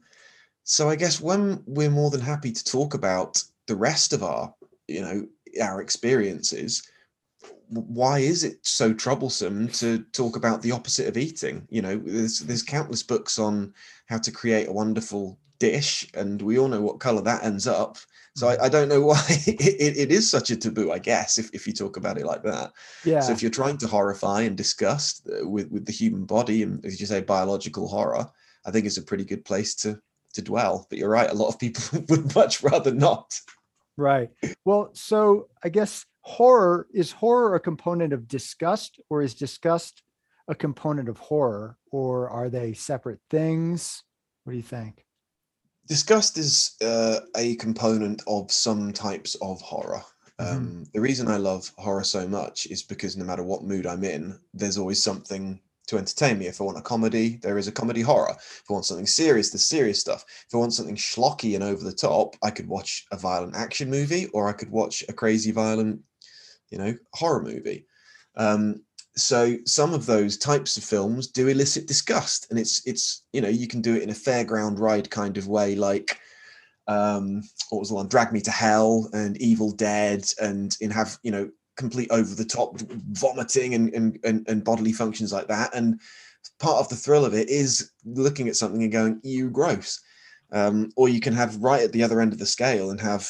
So 0.64 0.90
I 0.90 0.96
guess 0.96 1.22
when 1.22 1.64
we're 1.66 1.90
more 1.90 2.10
than 2.10 2.22
happy 2.22 2.52
to 2.52 2.64
talk 2.64 2.94
about 2.94 3.44
the 3.68 3.76
rest 3.76 4.14
of 4.14 4.24
our, 4.24 4.54
you 4.88 5.02
know, 5.02 5.28
our 5.62 5.82
experiences, 5.82 6.84
why 7.70 8.20
is 8.20 8.44
it 8.44 8.66
so 8.66 8.94
troublesome 8.94 9.68
to 9.70 10.00
talk 10.12 10.36
about 10.36 10.62
the 10.62 10.72
opposite 10.72 11.08
of 11.08 11.18
eating? 11.18 11.68
You 11.70 11.82
know, 11.82 11.98
there's 11.98 12.40
there's 12.40 12.64
countless 12.64 13.04
books 13.04 13.38
on 13.38 13.74
how 14.08 14.18
to 14.18 14.32
create 14.32 14.68
a 14.68 14.72
wonderful 14.74 15.38
dish, 15.60 16.10
and 16.14 16.42
we 16.42 16.58
all 16.58 16.68
know 16.68 16.82
what 16.82 17.00
color 17.00 17.22
that 17.22 17.44
ends 17.44 17.68
up. 17.68 17.98
So 18.36 18.48
I, 18.48 18.56
mm-hmm. 18.56 18.64
I 18.64 18.70
don't 18.70 18.90
know 18.90 19.02
why 19.02 19.24
it, 19.30 19.98
it 19.98 20.12
is 20.12 20.30
such 20.30 20.50
a 20.50 20.56
taboo. 20.56 20.92
I 20.92 21.00
guess 21.00 21.38
if, 21.38 21.50
if 21.54 21.68
you 21.68 21.74
talk 21.74 21.98
about 21.98 22.18
it 22.18 22.26
like 22.26 22.44
that. 22.44 22.72
Yeah. 23.04 23.20
So 23.20 23.34
if 23.34 23.42
you're 23.42 23.52
trying 23.52 23.78
to 23.80 23.88
horrify 23.88 24.42
and 24.42 24.56
disgust 24.56 25.28
uh, 25.30 25.48
with 25.48 25.70
with 25.70 25.86
the 25.86 25.92
human 25.92 26.26
body 26.26 26.64
and 26.64 26.84
as 26.86 27.00
you 27.00 27.06
say 27.06 27.22
biological 27.22 27.88
horror, 27.88 28.30
I 28.66 28.72
think 28.72 28.86
it's 28.86 28.98
a 28.98 29.04
pretty 29.04 29.26
good 29.26 29.46
place 29.46 29.76
to 29.76 30.00
to 30.34 30.42
dwell. 30.42 30.88
But 30.90 31.00
you're 31.00 31.10
right, 31.10 31.30
a 31.30 31.34
lot 31.34 31.50
of 31.50 31.60
people 31.60 32.04
would 32.10 32.34
much 32.36 32.64
rather 32.64 32.94
not. 32.94 33.40
Right. 33.98 34.30
Well, 34.64 34.92
so 34.94 35.50
I 35.64 35.70
guess 35.70 36.06
horror 36.22 36.88
is 36.94 37.12
horror 37.12 37.56
a 37.56 37.60
component 37.60 38.14
of 38.14 38.28
disgust 38.28 39.00
or 39.10 39.22
is 39.22 39.34
disgust 39.34 40.04
a 40.48 40.56
component 40.56 41.10
of 41.10 41.18
horror 41.18 41.78
or 41.92 42.30
are 42.30 42.50
they 42.50 42.74
separate 42.74 43.20
things? 43.30 44.04
What 44.44 44.52
do 44.52 44.58
you 44.58 44.64
think? 44.64 45.06
Disgust 45.90 46.38
is 46.38 46.76
uh, 46.84 47.22
a 47.36 47.56
component 47.56 48.22
of 48.28 48.52
some 48.52 48.94
types 48.94 49.36
of 49.42 49.60
horror. 49.60 50.04
Mm-hmm. 50.40 50.58
Um, 50.58 50.86
the 50.94 51.02
reason 51.02 51.28
I 51.28 51.38
love 51.38 51.72
horror 51.80 52.04
so 52.04 52.28
much 52.28 52.68
is 52.68 52.84
because 52.84 53.18
no 53.18 53.26
matter 53.26 53.44
what 53.44 53.64
mood 53.64 53.88
I'm 53.88 54.04
in, 54.04 54.40
there's 54.54 54.78
always 54.78 55.02
something 55.02 55.60
to 55.88 55.98
entertain 55.98 56.38
me. 56.38 56.46
If 56.46 56.62
I 56.62 56.66
want 56.66 56.78
a 56.78 56.82
comedy, 56.82 57.40
there 57.42 57.58
is 57.58 57.68
a 57.68 57.72
comedy 57.72 58.02
horror. 58.02 58.36
If 58.38 58.64
I 58.70 58.74
want 58.74 58.86
something 58.86 59.08
serious, 59.08 59.50
there's 59.50 59.66
serious 59.66 60.00
stuff. 60.00 60.24
If 60.48 60.54
I 60.54 60.58
want 60.58 60.74
something 60.74 60.96
schlocky 60.96 61.56
and 61.56 61.64
over 61.64 61.84
the 61.84 61.92
top, 61.92 62.36
I 62.44 62.52
could 62.52 62.68
watch 62.68 63.08
a 63.12 63.18
violent 63.18 63.56
action 63.56 63.90
movie 63.90 64.28
or 64.28 64.48
I 64.48 64.54
could 64.54 64.70
watch 64.70 65.04
a 65.10 65.14
crazy 65.14 65.52
violent, 65.52 66.02
you 66.70 66.78
know, 66.78 66.96
horror 67.16 67.42
movie. 67.42 67.88
Um, 68.36 68.84
so 69.20 69.56
some 69.66 69.94
of 69.94 70.06
those 70.06 70.38
types 70.38 70.78
of 70.78 70.84
films 70.84 71.28
do 71.28 71.48
elicit 71.48 71.88
disgust 71.88 72.48
and 72.50 72.60
it's 72.60 72.86
it's 72.86 73.24
you 73.34 73.42
know 73.42 73.50
you 73.50 73.68
can 73.68 73.82
do 73.82 73.96
it 73.96 74.04
in 74.04 74.10
a 74.10 74.14
fairground 74.14 74.80
ride 74.80 75.10
kind 75.10 75.38
of 75.38 75.48
way 75.48 75.76
like 75.76 76.20
um 76.88 77.42
what 77.70 77.80
was 77.80 77.90
the 77.90 77.96
one? 77.96 78.08
Drag 78.08 78.32
me 78.32 78.42
to 78.42 78.52
hell 78.52 79.10
and 79.14 79.38
evil 79.38 79.72
dead 79.72 80.26
and 80.42 80.76
in 80.82 80.90
have 80.90 81.18
you 81.24 81.32
know 81.32 81.50
complete 81.78 82.12
over 82.12 82.36
the 82.36 82.46
top 82.46 82.80
vomiting 83.12 83.76
and, 83.76 83.94
and 83.94 84.20
and 84.24 84.48
and 84.50 84.64
bodily 84.64 84.92
functions 84.92 85.32
like 85.32 85.48
that. 85.48 85.74
And 85.74 86.00
part 86.60 86.78
of 86.78 86.90
the 86.90 86.96
thrill 86.96 87.26
of 87.26 87.34
it 87.34 87.50
is 87.50 87.92
looking 88.06 88.48
at 88.50 88.56
something 88.56 88.84
and 88.84 88.92
going 88.92 89.20
you 89.24 89.50
gross. 89.50 90.02
Um, 90.52 90.92
or 90.96 91.10
you 91.10 91.20
can 91.20 91.34
have 91.34 91.58
right 91.58 91.84
at 91.84 91.92
the 91.92 92.02
other 92.02 92.22
end 92.22 92.34
of 92.34 92.40
the 92.40 92.46
scale 92.46 92.90
and 92.90 93.00
have 93.00 93.30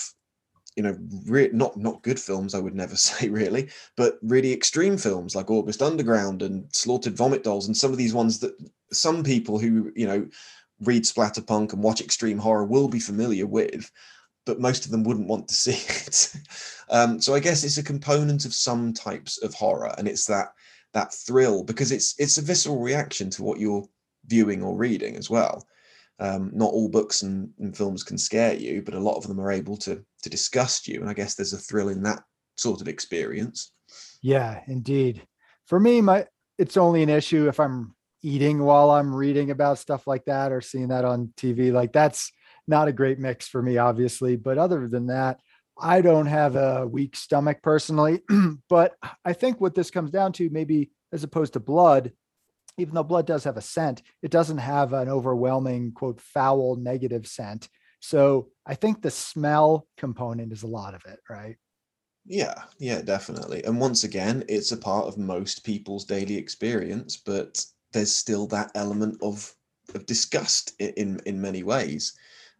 you 0.75 0.83
know, 0.83 0.97
re- 1.25 1.49
not 1.51 1.77
not 1.77 2.03
good 2.03 2.19
films, 2.19 2.53
I 2.53 2.59
would 2.59 2.75
never 2.75 2.95
say 3.09 3.29
really, 3.29 3.69
but 3.95 4.19
really 4.21 4.53
extreme 4.53 4.97
films 4.97 5.35
like 5.35 5.49
August 5.49 5.81
Underground 5.81 6.41
and 6.41 6.73
Slaughtered 6.73 7.17
Vomit 7.17 7.43
Dolls, 7.43 7.67
and 7.67 7.75
some 7.75 7.91
of 7.91 7.97
these 7.97 8.13
ones 8.13 8.39
that 8.39 8.53
some 8.91 9.23
people 9.23 9.59
who 9.59 9.91
you 9.95 10.07
know 10.07 10.27
read 10.81 11.03
splatterpunk 11.03 11.73
and 11.73 11.83
watch 11.83 12.01
extreme 12.01 12.37
horror 12.37 12.65
will 12.65 12.87
be 12.87 12.99
familiar 12.99 13.45
with, 13.45 13.91
but 14.45 14.61
most 14.61 14.85
of 14.85 14.91
them 14.91 15.03
wouldn't 15.03 15.27
want 15.27 15.47
to 15.47 15.53
see 15.65 15.71
it. 15.71 16.33
um, 16.89 17.21
so 17.21 17.33
I 17.33 17.39
guess 17.39 17.63
it's 17.63 17.77
a 17.77 17.83
component 17.83 18.45
of 18.45 18.53
some 18.53 18.93
types 18.93 19.41
of 19.43 19.53
horror, 19.53 19.93
and 19.97 20.07
it's 20.07 20.25
that 20.25 20.53
that 20.93 21.13
thrill 21.13 21.63
because 21.63 21.91
it's 21.91 22.15
it's 22.17 22.37
a 22.37 22.41
visceral 22.41 22.79
reaction 22.79 23.29
to 23.31 23.43
what 23.43 23.59
you're 23.59 23.87
viewing 24.27 24.63
or 24.63 24.75
reading 24.75 25.15
as 25.15 25.29
well. 25.29 25.65
Um, 26.21 26.51
not 26.53 26.73
all 26.73 26.89
books 26.89 27.21
and, 27.21 27.49
and, 27.59 27.75
films 27.75 28.03
can 28.03 28.17
scare 28.17 28.53
you, 28.53 28.81
but 28.81 28.93
a 28.93 28.99
lot 28.99 29.15
of 29.15 29.25
them 29.25 29.39
are 29.39 29.53
able 29.53 29.77
to 29.77 30.03
to 30.23 30.29
disgust 30.29 30.85
you. 30.85 30.99
And 30.99 31.09
I 31.09 31.13
guess 31.13 31.35
there's 31.35 31.53
a 31.53 31.57
thrill 31.57 31.87
in 31.87 32.03
that 32.03 32.21
sort 32.57 32.81
of 32.81 32.89
experience. 32.89 33.71
Yeah, 34.21 34.59
indeed. 34.67 35.25
For 35.67 35.79
me, 35.79 36.01
my 36.01 36.25
it's 36.57 36.75
only 36.75 37.03
an 37.03 37.09
issue 37.09 37.47
if 37.47 37.59
I'm 37.59 37.95
eating 38.21 38.59
while 38.59 38.91
I'm 38.91 39.15
reading 39.15 39.51
about 39.51 39.79
stuff 39.79 40.07
like 40.07 40.25
that 40.25 40.51
or 40.51 40.59
seeing 40.59 40.89
that 40.89 41.05
on 41.05 41.33
TV. 41.37 41.71
Like 41.71 41.93
that's 41.93 42.31
not 42.67 42.87
a 42.87 42.93
great 42.93 43.19
mix 43.19 43.47
for 43.47 43.61
me, 43.61 43.77
obviously. 43.77 44.35
But 44.35 44.57
other 44.57 44.87
than 44.87 45.07
that, 45.07 45.39
I 45.81 46.01
don't 46.01 46.25
have 46.25 46.55
a 46.55 46.85
weak 46.85 47.15
stomach 47.15 47.61
personally. 47.63 48.21
but 48.69 48.93
I 49.23 49.33
think 49.33 49.61
what 49.61 49.75
this 49.75 49.91
comes 49.91 50.11
down 50.11 50.33
to, 50.33 50.49
maybe 50.49 50.91
as 51.13 51.23
opposed 51.23 51.53
to 51.53 51.59
blood, 51.59 52.11
even 52.77 52.95
though 52.95 53.03
blood 53.03 53.27
does 53.27 53.43
have 53.43 53.57
a 53.57 53.61
scent, 53.61 54.01
it 54.21 54.31
doesn't 54.31 54.57
have 54.57 54.93
an 54.93 55.09
overwhelming, 55.09 55.91
quote, 55.91 56.21
foul 56.21 56.75
negative 56.75 57.27
scent. 57.27 57.69
So 57.99 58.49
I 58.65 58.75
think 58.75 59.01
the 59.01 59.11
smell 59.11 59.87
component 59.97 60.53
is 60.53 60.63
a 60.63 60.67
lot 60.67 60.93
of 60.93 61.03
it, 61.05 61.19
right? 61.29 61.57
Yeah, 62.25 62.55
yeah, 62.77 63.01
definitely. 63.01 63.63
And 63.63 63.79
once 63.79 64.03
again, 64.03 64.43
it's 64.47 64.71
a 64.71 64.77
part 64.77 65.07
of 65.07 65.17
most 65.17 65.65
people's 65.65 66.05
daily 66.05 66.37
experience, 66.37 67.17
but 67.17 67.63
there's 67.91 68.15
still 68.15 68.47
that 68.47 68.71
element 68.75 69.17
of 69.21 69.51
of 69.95 70.05
disgust 70.05 70.73
in 70.79 71.19
in 71.25 71.41
many 71.41 71.63
ways. 71.63 72.13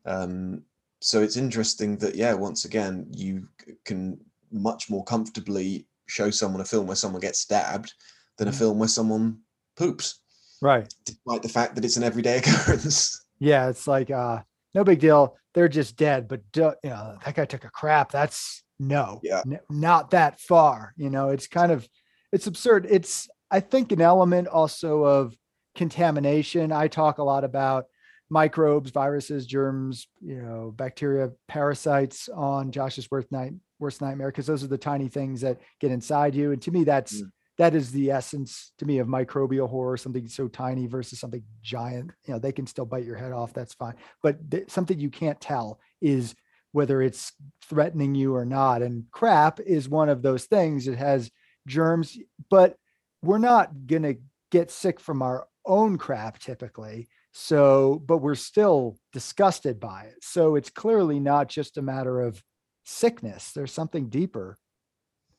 Um, 0.06 0.64
so 1.02 1.22
it's 1.22 1.38
interesting 1.38 1.98
that 1.98 2.16
yeah, 2.16 2.34
once 2.34 2.66
again, 2.66 3.08
you 3.12 3.48
can 3.86 4.20
much 4.52 4.90
more 4.90 5.04
comfortably 5.04 5.88
show 6.08 6.32
someone 6.32 6.62
a 6.62 6.66
film 6.66 6.88
where 6.88 6.96
someone 6.96 7.22
gets 7.22 7.40
stabbed 7.40 7.94
than 8.38 8.48
a 8.48 8.52
mm. 8.52 8.58
film 8.58 8.80
where 8.80 8.90
someone 8.90 9.38
poops. 9.80 10.22
Right. 10.62 10.94
Despite 11.06 11.42
the 11.42 11.50
fact 11.50 11.76
that 11.76 11.86
it's 11.86 11.98
an 11.98 12.04
everyday 12.04 12.38
occurrence. 12.46 13.26
Yeah, 13.40 13.70
it's 13.70 13.88
like 13.88 14.12
uh 14.12 14.42
no 14.76 14.84
big 14.84 15.00
deal. 15.00 15.38
They're 15.56 15.70
just 15.70 15.96
dead, 15.96 16.28
but 16.28 16.42
you 16.56 16.74
know, 16.84 17.18
that 17.26 17.34
guy 17.34 17.46
took 17.46 17.64
a 17.64 17.70
crap. 17.70 18.12
That's 18.12 18.64
no, 18.80 19.20
yeah. 19.24 19.42
N- 19.46 19.60
not 19.70 20.12
that 20.12 20.40
far. 20.40 20.94
You 20.96 21.10
know, 21.10 21.30
it's 21.30 21.48
kind 21.48 21.72
of 21.72 21.88
it's 22.32 22.48
absurd. 22.48 22.86
It's 22.90 23.28
I 23.50 23.62
think 23.62 23.92
an 23.92 24.02
element 24.02 24.48
also 24.48 25.04
of 25.04 25.36
contamination. 25.76 26.72
I 26.72 26.88
talk 26.88 27.18
a 27.18 27.24
lot 27.24 27.44
about 27.44 27.86
microbes, 28.30 28.92
viruses, 28.92 29.48
germs, 29.48 30.08
you 30.22 30.40
know, 30.40 30.72
bacteria, 30.76 31.32
parasites 31.48 32.30
on 32.30 32.72
Josh's 32.72 33.10
worst 33.10 33.32
night 33.32 33.54
worst 33.80 34.02
nightmare 34.02 34.28
because 34.28 34.46
those 34.46 34.64
are 34.64 34.68
the 34.68 34.78
tiny 34.78 35.08
things 35.08 35.42
that 35.42 35.58
get 35.80 35.90
inside 35.90 36.36
you. 36.36 36.52
And 36.52 36.62
to 36.64 36.72
me, 36.72 36.84
that's 36.84 37.22
mm 37.22 37.32
that 37.60 37.76
is 37.76 37.92
the 37.92 38.10
essence 38.10 38.72
to 38.80 38.86
me 38.86 39.00
of 39.00 39.08
microbial 39.08 39.70
horror 39.70 39.98
something 39.98 40.30
so 40.30 40.48
tiny 40.48 40.88
versus 40.88 41.20
something 41.20 41.44
giant. 41.62 42.10
You 42.26 42.34
know 42.34 42.40
they 42.40 42.54
can 42.54 42.66
still 42.66 42.86
bite 42.86 43.04
your 43.04 43.18
head 43.18 43.34
off 43.34 43.54
that's 43.54 43.74
fine. 43.74 43.96
But 44.24 44.50
th- 44.50 44.72
something 44.72 44.98
you 44.98 45.10
can't 45.10 45.40
tell 45.40 45.80
is 46.02 46.34
whether 46.72 47.02
it's 47.02 47.34
threatening 47.68 48.16
you 48.16 48.34
or 48.34 48.46
not. 48.46 48.82
And 48.82 49.04
crap 49.12 49.60
is 49.60 49.90
one 49.90 50.08
of 50.08 50.22
those 50.22 50.46
things 50.46 50.88
it 50.88 50.98
has 50.98 51.30
germs 51.68 52.18
but 52.50 52.76
we're 53.22 53.38
not 53.38 53.70
going 53.86 54.04
to 54.04 54.16
get 54.50 54.72
sick 54.72 55.00
from 55.00 55.22
our 55.22 55.46
own 55.66 55.98
crap 55.98 56.40
typically. 56.40 57.10
So 57.34 58.02
but 58.08 58.20
we're 58.20 58.36
still 58.36 58.98
disgusted 59.12 59.82
by 59.82 60.04
it. 60.04 60.24
So 60.24 60.56
it's 60.56 60.70
clearly 60.70 61.20
not 61.20 61.50
just 61.50 61.78
a 61.78 61.82
matter 61.82 62.22
of 62.22 62.42
sickness 62.86 63.52
there's 63.52 63.74
something 63.74 64.08
deeper. 64.08 64.58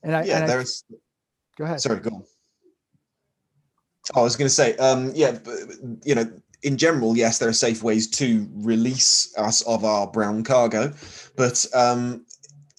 And 0.02 0.14
i 0.14 0.24
yeah 0.24 0.40
and 0.40 0.48
there's 0.50 0.84
Go 1.60 1.66
ahead. 1.66 1.80
Sorry, 1.82 2.00
go 2.00 2.08
on. 2.08 2.24
Oh, 4.14 4.22
I 4.22 4.24
was 4.24 4.34
going 4.34 4.46
to 4.46 4.54
say, 4.54 4.74
um, 4.78 5.12
yeah, 5.14 5.38
you 6.06 6.14
know, 6.14 6.24
in 6.62 6.78
general, 6.78 7.18
yes, 7.18 7.38
there 7.38 7.50
are 7.50 7.52
safe 7.52 7.82
ways 7.82 8.08
to 8.12 8.48
release 8.54 9.34
us 9.36 9.60
of 9.62 9.84
our 9.84 10.06
brown 10.06 10.42
cargo, 10.42 10.90
but 11.36 11.66
um, 11.74 12.24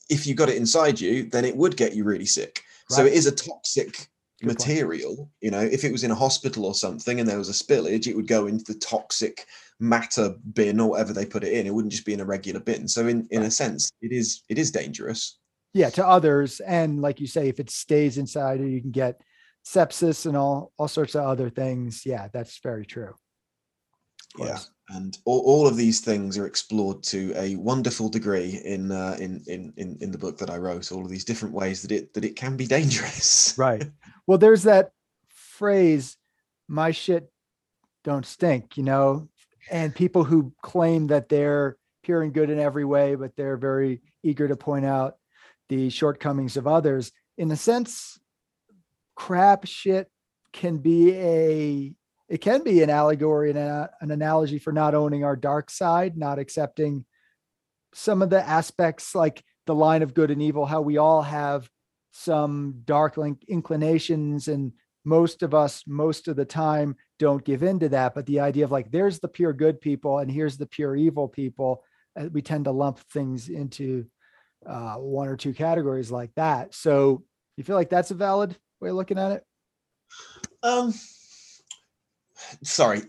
if 0.09 0.25
you 0.25 0.33
got 0.33 0.49
it 0.49 0.57
inside 0.57 0.99
you, 0.99 1.29
then 1.29 1.45
it 1.45 1.55
would 1.55 1.77
get 1.77 1.93
you 1.93 2.03
really 2.03 2.25
sick. 2.25 2.63
Right. 2.89 2.95
So 2.95 3.05
it 3.05 3.13
is 3.13 3.27
a 3.27 3.31
toxic 3.31 4.07
Good 4.39 4.47
material. 4.47 5.15
Point. 5.15 5.29
You 5.41 5.51
know, 5.51 5.61
if 5.61 5.83
it 5.83 5.91
was 5.91 6.03
in 6.03 6.09
a 6.09 6.15
hospital 6.15 6.65
or 6.65 6.73
something 6.73 7.19
and 7.19 7.29
there 7.29 7.37
was 7.37 7.49
a 7.49 7.63
spillage, 7.63 8.07
it 8.07 8.15
would 8.15 8.27
go 8.27 8.47
into 8.47 8.63
the 8.63 8.79
toxic 8.79 9.45
matter 9.79 10.33
bin 10.53 10.79
or 10.79 10.89
whatever 10.89 11.13
they 11.13 11.27
put 11.27 11.43
it 11.43 11.53
in. 11.53 11.67
It 11.67 11.73
wouldn't 11.73 11.91
just 11.91 12.05
be 12.05 12.13
in 12.13 12.19
a 12.19 12.25
regular 12.25 12.59
bin. 12.59 12.87
So 12.87 13.05
in 13.05 13.27
in 13.29 13.43
a 13.43 13.51
sense, 13.51 13.91
it 14.01 14.11
is 14.11 14.41
it 14.49 14.57
is 14.57 14.71
dangerous. 14.71 15.37
Yeah, 15.73 15.89
to 15.91 16.05
others, 16.05 16.59
and 16.59 17.01
like 17.01 17.21
you 17.21 17.27
say, 17.27 17.47
if 17.47 17.59
it 17.59 17.69
stays 17.69 18.17
inside 18.17 18.59
you, 18.59 18.81
can 18.81 18.91
get 18.91 19.21
sepsis 19.65 20.25
and 20.25 20.35
all 20.35 20.71
all 20.77 20.87
sorts 20.87 21.15
of 21.15 21.23
other 21.23 21.49
things. 21.49 22.05
Yeah, 22.05 22.27
that's 22.33 22.59
very 22.59 22.85
true. 22.85 23.13
Yeah, 24.37 24.59
and 24.89 25.17
all, 25.25 25.39
all 25.39 25.67
of 25.67 25.77
these 25.77 25.99
things 25.99 26.37
are 26.37 26.47
explored 26.47 27.03
to 27.03 27.33
a 27.35 27.55
wonderful 27.55 28.09
degree 28.09 28.61
in, 28.63 28.91
uh, 28.91 29.17
in 29.19 29.43
in 29.47 29.73
in 29.77 29.97
in 30.01 30.11
the 30.11 30.17
book 30.17 30.37
that 30.39 30.49
I 30.49 30.57
wrote. 30.57 30.91
All 30.91 31.03
of 31.03 31.09
these 31.09 31.25
different 31.25 31.53
ways 31.53 31.81
that 31.81 31.91
it 31.91 32.13
that 32.13 32.25
it 32.25 32.35
can 32.35 32.57
be 32.57 32.67
dangerous. 32.67 33.57
right. 33.57 33.83
Well, 34.27 34.37
there's 34.37 34.63
that 34.63 34.91
phrase, 35.29 36.15
"My 36.67 36.91
shit 36.91 37.29
don't 38.03 38.25
stink," 38.25 38.77
you 38.77 38.83
know, 38.83 39.29
and 39.69 39.95
people 39.95 40.23
who 40.23 40.53
claim 40.61 41.07
that 41.07 41.27
they're 41.27 41.75
pure 42.03 42.21
and 42.21 42.33
good 42.33 42.49
in 42.49 42.59
every 42.59 42.85
way, 42.85 43.15
but 43.15 43.35
they're 43.35 43.57
very 43.57 44.01
eager 44.23 44.47
to 44.47 44.55
point 44.55 44.85
out 44.85 45.15
the 45.71 45.89
shortcomings 45.89 46.57
of 46.57 46.67
others. 46.67 47.13
In 47.37 47.49
a 47.49 47.55
sense, 47.55 48.19
crap 49.15 49.65
shit 49.65 50.11
can 50.51 50.79
be 50.79 51.15
a 51.15 51.93
it 52.27 52.41
can 52.41 52.61
be 52.63 52.81
an 52.83 52.89
allegory 52.89 53.49
and 53.51 53.59
a, 53.59 53.89
an 54.01 54.11
analogy 54.11 54.59
for 54.59 54.73
not 54.73 54.93
owning 54.95 55.23
our 55.23 55.37
dark 55.37 55.69
side, 55.69 56.17
not 56.17 56.39
accepting 56.39 57.05
some 57.93 58.21
of 58.21 58.29
the 58.29 58.45
aspects 58.45 59.15
like 59.15 59.43
the 59.65 59.75
line 59.75 60.01
of 60.01 60.13
good 60.13 60.29
and 60.29 60.41
evil, 60.41 60.65
how 60.65 60.81
we 60.81 60.97
all 60.97 61.21
have 61.21 61.69
some 62.11 62.81
dark 62.83 63.17
inclinations 63.47 64.49
and 64.49 64.73
most 65.05 65.41
of 65.41 65.53
us 65.53 65.83
most 65.87 66.27
of 66.27 66.35
the 66.35 66.45
time 66.45 66.97
don't 67.17 67.45
give 67.45 67.63
in 67.63 67.79
to 67.79 67.89
that 67.89 68.13
but 68.13 68.25
the 68.25 68.41
idea 68.41 68.65
of 68.65 68.71
like 68.71 68.91
there's 68.91 69.19
the 69.19 69.27
pure 69.27 69.53
good 69.53 69.79
people 69.79 70.19
and 70.19 70.29
here's 70.29 70.57
the 70.57 70.65
pure 70.65 70.95
evil 70.95 71.27
people 71.27 71.81
uh, 72.19 72.27
we 72.33 72.41
tend 72.41 72.65
to 72.65 72.71
lump 72.71 72.99
things 73.11 73.47
into 73.49 74.05
uh, 74.65 74.95
one 74.95 75.27
or 75.27 75.35
two 75.35 75.53
categories 75.53 76.11
like 76.11 76.33
that 76.35 76.73
so 76.73 77.23
you 77.57 77.63
feel 77.63 77.75
like 77.75 77.89
that's 77.89 78.11
a 78.11 78.15
valid 78.15 78.55
way 78.79 78.89
of 78.89 78.95
looking 78.95 79.17
at 79.17 79.31
it 79.31 79.45
um 80.63 80.93
sorry. 82.63 83.01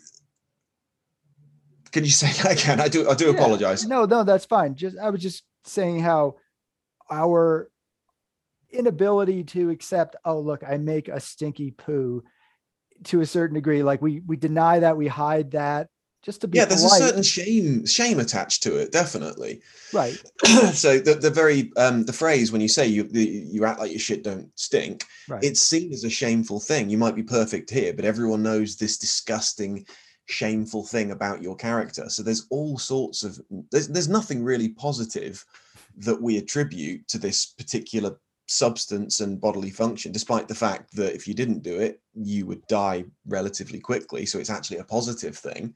Can 1.92 2.04
you 2.04 2.10
say 2.10 2.32
that 2.42 2.52
again? 2.62 2.80
I 2.80 2.88
do. 2.88 3.08
I 3.08 3.14
do 3.14 3.26
yeah, 3.26 3.32
apologize. 3.32 3.86
No, 3.86 4.04
no, 4.04 4.24
that's 4.24 4.44
fine. 4.44 4.74
Just 4.74 4.98
I 4.98 5.10
was 5.10 5.20
just 5.20 5.44
saying 5.64 6.00
how 6.00 6.36
our 7.10 7.70
inability 8.70 9.44
to 9.44 9.70
accept. 9.70 10.16
Oh, 10.24 10.40
look, 10.40 10.62
I 10.66 10.78
make 10.78 11.08
a 11.08 11.20
stinky 11.20 11.70
poo 11.70 12.22
to 13.04 13.20
a 13.20 13.26
certain 13.26 13.54
degree. 13.54 13.82
Like 13.82 14.00
we 14.00 14.20
we 14.20 14.36
deny 14.36 14.80
that, 14.80 14.96
we 14.96 15.08
hide 15.08 15.52
that, 15.52 15.88
just 16.22 16.40
to 16.40 16.48
be 16.48 16.58
yeah. 16.58 16.64
There's 16.64 16.82
polite. 16.82 17.02
a 17.02 17.04
certain 17.04 17.22
shame 17.22 17.86
shame 17.86 18.20
attached 18.20 18.62
to 18.62 18.76
it, 18.76 18.92
definitely. 18.92 19.60
Right. 19.92 20.16
so 20.72 20.98
the 20.98 21.14
the 21.14 21.30
very 21.30 21.72
um 21.76 22.04
the 22.04 22.12
phrase 22.12 22.52
when 22.52 22.60
you 22.60 22.68
say 22.68 22.86
you 22.86 23.08
you 23.12 23.64
act 23.64 23.80
like 23.80 23.90
your 23.90 24.00
shit 24.00 24.22
don't 24.22 24.48
stink, 24.54 25.04
right. 25.28 25.42
it's 25.42 25.60
seen 25.60 25.92
as 25.92 26.04
a 26.04 26.10
shameful 26.10 26.60
thing. 26.60 26.88
You 26.88 26.98
might 26.98 27.16
be 27.16 27.22
perfect 27.22 27.70
here, 27.70 27.92
but 27.92 28.04
everyone 28.04 28.42
knows 28.42 28.76
this 28.76 28.98
disgusting 28.98 29.84
shameful 30.26 30.84
thing 30.84 31.10
about 31.10 31.42
your 31.42 31.56
character. 31.56 32.08
So 32.08 32.22
there's 32.22 32.46
all 32.50 32.78
sorts 32.78 33.24
of 33.24 33.40
there's 33.70 33.88
there's 33.88 34.08
nothing 34.08 34.44
really 34.44 34.68
positive 34.68 35.44
that 35.98 36.20
we 36.20 36.38
attribute 36.38 37.06
to 37.08 37.18
this 37.18 37.46
particular 37.46 38.16
substance 38.46 39.20
and 39.20 39.40
bodily 39.40 39.70
function, 39.70 40.12
despite 40.12 40.48
the 40.48 40.54
fact 40.54 40.94
that 40.94 41.14
if 41.14 41.26
you 41.26 41.34
didn't 41.34 41.62
do 41.62 41.80
it, 41.80 42.00
you 42.14 42.46
would 42.46 42.66
die 42.66 43.04
relatively 43.26 43.80
quickly. 43.80 44.26
So 44.26 44.38
it's 44.38 44.50
actually 44.50 44.78
a 44.78 44.84
positive 44.84 45.36
thing. 45.36 45.74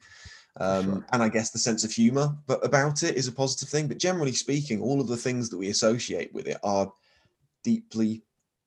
Um, 0.58 0.84
sure. 0.84 1.06
And 1.12 1.22
I 1.22 1.28
guess 1.28 1.50
the 1.50 1.58
sense 1.58 1.84
of 1.84 1.92
humor 1.92 2.34
but 2.46 2.64
about 2.64 3.02
it 3.02 3.16
is 3.16 3.28
a 3.28 3.32
positive 3.32 3.68
thing. 3.68 3.88
But 3.88 3.98
generally 3.98 4.32
speaking, 4.32 4.80
all 4.80 5.00
of 5.00 5.08
the 5.08 5.16
things 5.16 5.50
that 5.50 5.58
we 5.58 5.68
associate 5.68 6.32
with 6.32 6.46
it 6.46 6.58
are 6.62 6.92
deeply 7.62 8.22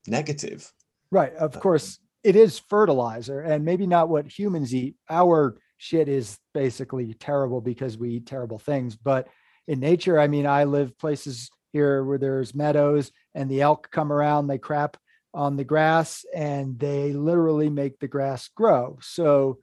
negative. 0.08 0.72
Right. 1.12 1.34
Of 1.36 1.56
um, 1.56 1.62
course, 1.62 2.00
it 2.24 2.36
is 2.36 2.60
fertilizer 2.60 3.42
and 3.42 3.66
maybe 3.66 3.88
not 3.88 4.10
what 4.10 4.28
humans 4.28 4.76
eat. 4.76 4.96
Our 5.10 5.58
shit 5.78 6.10
is 6.10 6.38
basically 6.54 7.14
terrible 7.14 7.62
because 7.62 7.98
we 7.98 8.16
eat 8.16 8.26
terrible 8.26 8.60
things. 8.60 8.96
But 8.96 9.28
in 9.68 9.80
nature, 9.80 10.20
I 10.20 10.28
mean, 10.28 10.46
I 10.46 10.66
live 10.66 10.98
places 10.98 11.50
here 11.72 12.04
where 12.04 12.18
there's 12.18 12.56
meadows 12.56 13.12
and 13.34 13.50
the 13.50 13.62
elk 13.62 13.90
come 13.92 14.12
around, 14.12 14.48
they 14.48 14.58
crap 14.58 14.98
on 15.34 15.56
the 15.56 15.64
grass 15.64 16.26
and 16.36 16.78
they 16.80 17.14
literally 17.14 17.70
make 17.70 18.00
the 18.00 18.08
grass 18.08 18.50
grow. 18.50 18.98
So 19.02 19.60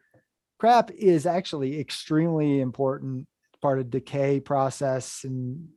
crap 0.58 0.90
is 0.90 1.26
actually 1.26 1.78
extremely 1.80 2.60
important 2.60 3.26
part 3.60 3.78
of 3.78 3.90
decay 3.90 4.40
process 4.40 5.22
and 5.24 5.68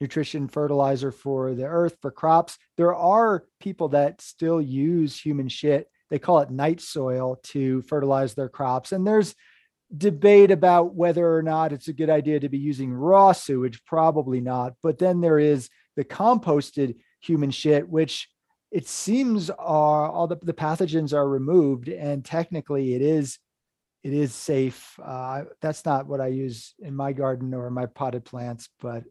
nutrition 0.00 0.48
fertilizer 0.48 1.10
for 1.10 1.54
the 1.54 1.64
earth 1.64 1.96
for 2.00 2.10
crops. 2.10 2.56
There 2.76 2.94
are 2.94 3.44
people 3.60 3.88
that 3.90 4.20
still 4.20 4.60
use 4.60 5.20
human 5.20 5.48
shit. 5.48 5.88
They 6.10 6.18
call 6.18 6.40
it 6.40 6.50
night 6.50 6.80
soil 6.80 7.40
to 7.44 7.82
fertilize 7.82 8.34
their 8.34 8.48
crops 8.48 8.92
and 8.92 9.06
there's 9.06 9.34
debate 9.96 10.50
about 10.50 10.94
whether 10.94 11.34
or 11.34 11.42
not 11.42 11.72
it's 11.72 11.88
a 11.88 11.94
good 11.94 12.10
idea 12.10 12.38
to 12.38 12.48
be 12.48 12.58
using 12.58 12.92
raw 12.92 13.32
sewage. 13.32 13.82
Probably 13.86 14.40
not. 14.40 14.74
But 14.82 14.98
then 14.98 15.20
there 15.20 15.38
is 15.38 15.70
the 15.96 16.04
composted 16.04 16.96
human 17.20 17.50
shit 17.50 17.88
which 17.88 18.28
it 18.70 18.86
seems 18.86 19.48
are 19.50 20.10
all 20.10 20.26
the, 20.26 20.36
the 20.42 20.52
pathogens 20.52 21.14
are 21.14 21.28
removed 21.28 21.88
and 21.88 22.24
technically 22.24 22.94
it 22.94 23.00
is 23.02 23.38
it 24.04 24.12
is 24.12 24.34
safe. 24.34 24.98
Uh, 25.02 25.44
that's 25.60 25.84
not 25.84 26.06
what 26.06 26.20
I 26.20 26.28
use 26.28 26.74
in 26.78 26.94
my 26.94 27.12
garden 27.12 27.52
or 27.54 27.70
my 27.70 27.86
potted 27.86 28.24
plants, 28.24 28.68
but 28.80 29.04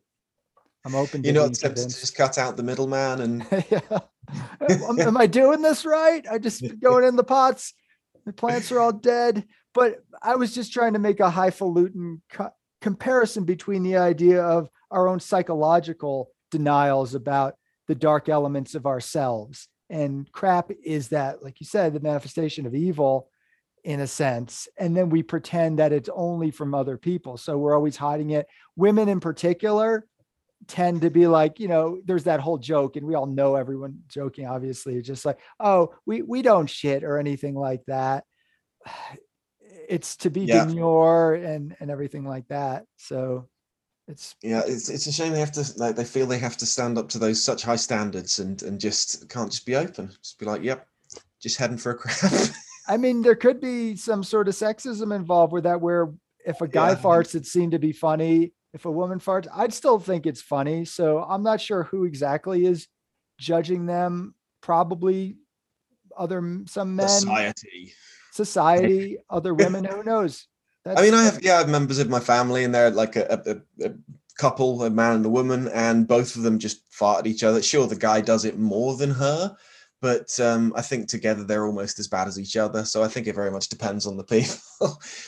I'm 0.86 0.95
open. 0.95 1.21
To 1.21 1.28
you 1.28 1.34
know, 1.34 1.45
it's 1.45 1.60
to 1.60 1.69
just 1.69 2.15
cut 2.15 2.38
out 2.38 2.58
the 2.58 2.63
middleman 2.63 3.21
and. 3.21 3.45
yeah. 3.69 4.00
am, 4.69 5.00
am, 5.00 5.17
I 5.17 5.28
doing 5.28 5.62
this 5.62 5.86
right? 5.86 6.26
I 6.30 6.38
just 6.38 6.63
going 6.80 7.04
in 7.04 7.15
the 7.15 7.23
pots. 7.23 7.73
The 8.26 8.34
plants 8.34 8.71
are 8.71 8.80
all 8.80 8.93
dead. 8.93 9.45
But 9.73 10.04
I 10.23 10.36
was 10.36 10.56
just 10.56 10.73
trying 10.73 10.93
to 10.93 11.00
make 11.00 11.19
a 11.19 11.30
highfalutin 11.30 12.21
co- 12.32 12.54
comparison 12.82 13.43
between 13.43 13.84
the 13.84 13.97
idea 13.97 14.41
of 14.41 14.69
our 14.89 15.08
own 15.08 15.19
psychological 15.19 16.32
denials 16.52 17.13
about 17.13 17.56
the 17.88 17.95
dark 17.95 18.30
elements 18.30 18.76
of 18.76 18.86
ourselves. 18.86 19.67
And 19.89 20.30
crap 20.32 20.71
is 20.84 21.10
that, 21.10 21.43
like 21.43 21.60
you 21.60 21.65
said, 21.65 21.93
the 21.93 22.00
manifestation 22.00 22.65
of 22.65 22.76
evil 22.76 23.30
in 23.84 24.02
a 24.02 24.08
sense 24.08 24.68
and 24.78 24.96
then 24.96 25.10
we 25.10 25.24
pretend 25.24 25.80
that 25.80 25.94
it's 25.94 26.10
only 26.13 26.52
from 26.52 26.74
other 26.74 26.98
people 26.98 27.38
so 27.38 27.58
we're 27.58 27.76
always 27.76 27.96
hiding 27.96 28.32
it. 28.32 28.48
Women 28.76 29.10
in 29.10 29.20
particular 29.20 30.06
tend 30.66 31.02
to 31.02 31.10
be 31.10 31.28
like 31.28 31.60
you 31.60 31.68
know 31.68 32.00
there's 32.06 32.24
that 32.24 32.40
whole 32.40 32.58
joke 32.58 32.96
and 32.96 33.06
we 33.06 33.16
all 33.16 33.28
know 33.28 33.56
everyone 33.56 34.00
joking 34.08 34.48
obviously 34.48 34.96
it's 34.96 35.08
just 35.08 35.24
like 35.24 35.40
oh 35.60 35.94
we 36.06 36.24
we 36.24 36.42
don't 36.42 36.70
shit 36.70 37.04
or 37.04 37.18
anything 37.18 37.56
like 37.56 37.84
that. 37.86 38.24
It's 39.90 40.18
to 40.18 40.30
be 40.30 40.42
yeah. 40.42 40.66
demure 40.66 41.36
and 41.36 41.74
and 41.80 41.90
everything 41.90 42.26
like 42.26 42.46
that 42.50 42.84
so 42.98 43.48
it's 44.08 44.36
yeah 44.42 44.62
it's, 44.66 44.90
it's 44.90 45.08
a 45.08 45.12
shame 45.12 45.34
they 45.34 45.40
have 45.40 45.52
to 45.54 45.66
like 45.78 45.96
they 45.96 46.04
feel 46.04 46.26
they 46.26 46.38
have 46.38 46.58
to 46.58 46.66
stand 46.66 46.98
up 46.98 47.10
to 47.10 47.20
those 47.20 47.44
such 47.44 47.63
high 47.63 47.76
standards 47.76 48.40
and 48.40 48.63
and 48.63 48.80
just 48.80 49.30
can't 49.30 49.52
just 49.52 49.66
be 49.66 49.76
open 49.76 50.10
just 50.22 50.40
be 50.40 50.46
like 50.46 50.63
yep 50.63 50.88
just 51.42 51.58
heading 51.58 51.78
for 51.78 51.92
a 51.92 51.96
crap 51.96 52.18
I 52.88 52.97
mean, 52.97 53.21
there 53.21 53.36
could 53.36 53.60
be 53.60 53.95
some 53.95 54.23
sort 54.23 54.47
of 54.47 54.56
sexism 54.56 55.15
involved 55.15 55.54
with 55.54 55.65
that, 55.65 55.82
where 55.82 56.13
if 56.45 56.62
a 56.62 56.67
guy 56.67 56.89
yeah. 56.89 56.95
farts, 56.95 57.36
it 57.36 57.45
seemed 57.45 57.73
to 57.73 57.80
be 57.80 57.91
funny. 57.91 58.54
If 58.73 58.86
a 58.86 58.91
woman 58.91 59.19
farts, 59.19 59.47
I'd 59.54 59.73
still 59.73 60.00
think 60.00 60.26
it's 60.26 60.41
funny. 60.41 60.86
So 60.86 61.19
I'm 61.23 61.43
not 61.43 61.60
sure 61.60 61.84
who 61.84 62.06
exactly 62.06 62.65
is 62.65 62.88
judging 63.39 63.86
them. 63.86 64.36
Probably 64.62 65.38
other 66.17 66.62
some 66.67 66.95
men, 66.95 67.10
society, 67.10 67.93
society, 68.32 69.17
other 69.30 69.54
women. 69.54 69.84
Who 69.84 70.04
knows? 70.04 70.47
That's, 70.84 71.00
I 71.00 71.04
mean, 71.04 71.13
I 71.13 71.23
have 71.23 71.38
uh 71.38 71.41
yeah, 71.41 71.56
I 71.56 71.58
have 71.60 71.69
members 71.69 72.00
of 72.00 72.10
my 72.10 72.19
family, 72.19 72.63
and 72.63 72.73
they're 72.73 72.91
like 72.91 73.15
a, 73.15 73.41
a, 73.45 73.86
a 73.86 73.93
couple, 74.38 74.84
a 74.84 74.89
man 74.89 75.17
and 75.17 75.26
a 75.26 75.30
woman, 75.30 75.67
and 75.69 76.08
both 76.08 76.36
of 76.36 76.43
them 76.43 76.60
just 76.60 76.82
fart 76.89 77.19
at 77.19 77.28
each 77.28 77.43
other. 77.43 77.62
Sure, 77.62 77.88
the 77.88 77.95
guy 77.95 78.21
does 78.21 78.45
it 78.45 78.58
more 78.58 78.95
than 78.95 79.12
her, 79.12 79.56
but 80.02 80.40
um, 80.40 80.74
I 80.76 80.82
think 80.82 81.08
together 81.08 81.44
they're 81.44 81.66
almost 81.66 81.98
as 82.00 82.08
bad 82.08 82.28
as 82.28 82.40
each 82.40 82.56
other. 82.56 82.86
So 82.86 83.04
I 83.04 83.08
think 83.08 83.28
it 83.28 83.36
very 83.36 83.50
much 83.50 83.70
depends 83.70 84.06
on 84.06 84.16
the 84.16 84.24
people. 84.24 84.58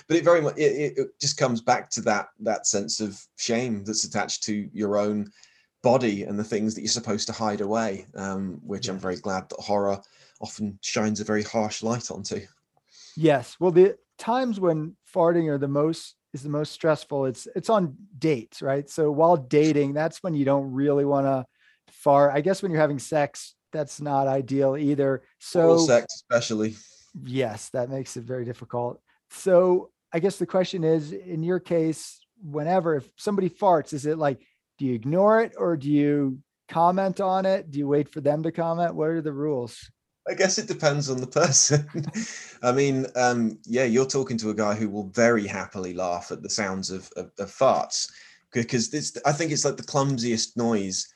but 0.07 0.17
it 0.17 0.23
very 0.23 0.41
much 0.41 0.57
it, 0.57 0.97
it, 0.97 1.19
just 1.19 1.37
comes 1.37 1.61
back 1.61 1.89
to 1.91 2.01
that 2.01 2.27
that 2.41 2.67
sense 2.67 2.99
of 2.99 3.19
shame 3.37 3.83
that's 3.83 4.03
attached 4.03 4.43
to 4.43 4.69
your 4.73 4.97
own 4.97 5.31
body 5.81 6.23
and 6.23 6.37
the 6.37 6.43
things 6.43 6.75
that 6.75 6.81
you're 6.81 6.89
supposed 6.89 7.27
to 7.27 7.33
hide 7.33 7.61
away, 7.61 8.05
um, 8.15 8.59
which 8.63 8.89
I'm 8.89 8.99
very 8.99 9.15
glad 9.15 9.49
that 9.49 9.59
horror 9.59 9.99
often 10.41 10.77
shines 10.81 11.19
a 11.19 11.23
very 11.23 11.43
harsh 11.43 11.81
light 11.81 12.11
onto. 12.11 12.41
Yes. 13.15 13.57
Well, 13.59 13.71
the 13.71 13.97
times 14.17 14.59
when 14.59 14.95
farting 15.13 15.49
are 15.49 15.57
the 15.57 15.67
most 15.67 16.15
is 16.33 16.43
the 16.43 16.49
most 16.49 16.73
stressful. 16.73 17.25
It's 17.25 17.47
it's 17.55 17.69
on 17.69 17.95
dates, 18.17 18.61
right? 18.61 18.87
So 18.87 19.09
while 19.11 19.37
dating, 19.37 19.93
that's 19.93 20.21
when 20.21 20.35
you 20.35 20.45
don't 20.45 20.71
really 20.71 21.05
want 21.05 21.25
to 21.25 21.45
fart. 21.91 22.33
I 22.35 22.41
guess 22.41 22.61
when 22.61 22.71
you're 22.71 22.81
having 22.81 22.99
sex, 22.99 23.55
that's 23.71 24.01
not 24.01 24.27
ideal 24.27 24.77
either. 24.77 25.23
So 25.39 25.61
Oral 25.61 25.79
sex, 25.79 26.05
especially. 26.15 26.75
yes, 27.23 27.69
that 27.69 27.89
makes 27.89 28.17
it 28.17 28.23
very 28.23 28.45
difficult. 28.45 28.99
So 29.31 29.91
I 30.11 30.19
guess 30.19 30.37
the 30.37 30.45
question 30.45 30.83
is, 30.83 31.11
in 31.11 31.43
your 31.43 31.59
case, 31.59 32.19
whenever 32.41 32.95
if 32.95 33.09
somebody 33.17 33.49
farts, 33.49 33.93
is 33.93 34.05
it 34.05 34.17
like 34.17 34.39
do 34.77 34.85
you 34.85 34.93
ignore 34.93 35.41
it 35.41 35.53
or 35.57 35.75
do 35.75 35.91
you 35.91 36.39
comment 36.69 37.19
on 37.19 37.45
it? 37.45 37.69
Do 37.69 37.79
you 37.79 37.87
wait 37.87 38.09
for 38.09 38.21
them 38.21 38.43
to 38.43 38.51
comment? 38.51 38.95
What 38.95 39.09
are 39.09 39.21
the 39.21 39.33
rules? 39.33 39.89
I 40.27 40.35
guess 40.35 40.57
it 40.57 40.67
depends 40.67 41.09
on 41.09 41.19
the 41.19 41.27
person. 41.27 41.89
I 42.63 42.71
mean, 42.71 43.07
um, 43.15 43.57
yeah, 43.65 43.85
you're 43.85 44.05
talking 44.05 44.37
to 44.37 44.51
a 44.51 44.55
guy 44.55 44.75
who 44.75 44.89
will 44.89 45.09
very 45.09 45.47
happily 45.47 45.93
laugh 45.93 46.31
at 46.31 46.43
the 46.43 46.49
sounds 46.49 46.91
of, 46.91 47.09
of, 47.17 47.31
of 47.39 47.49
farts 47.49 48.09
because 48.53 48.89
this, 48.89 49.17
I 49.25 49.31
think 49.31 49.51
it's 49.51 49.65
like 49.65 49.77
the 49.77 49.83
clumsiest 49.83 50.55
noise 50.55 51.07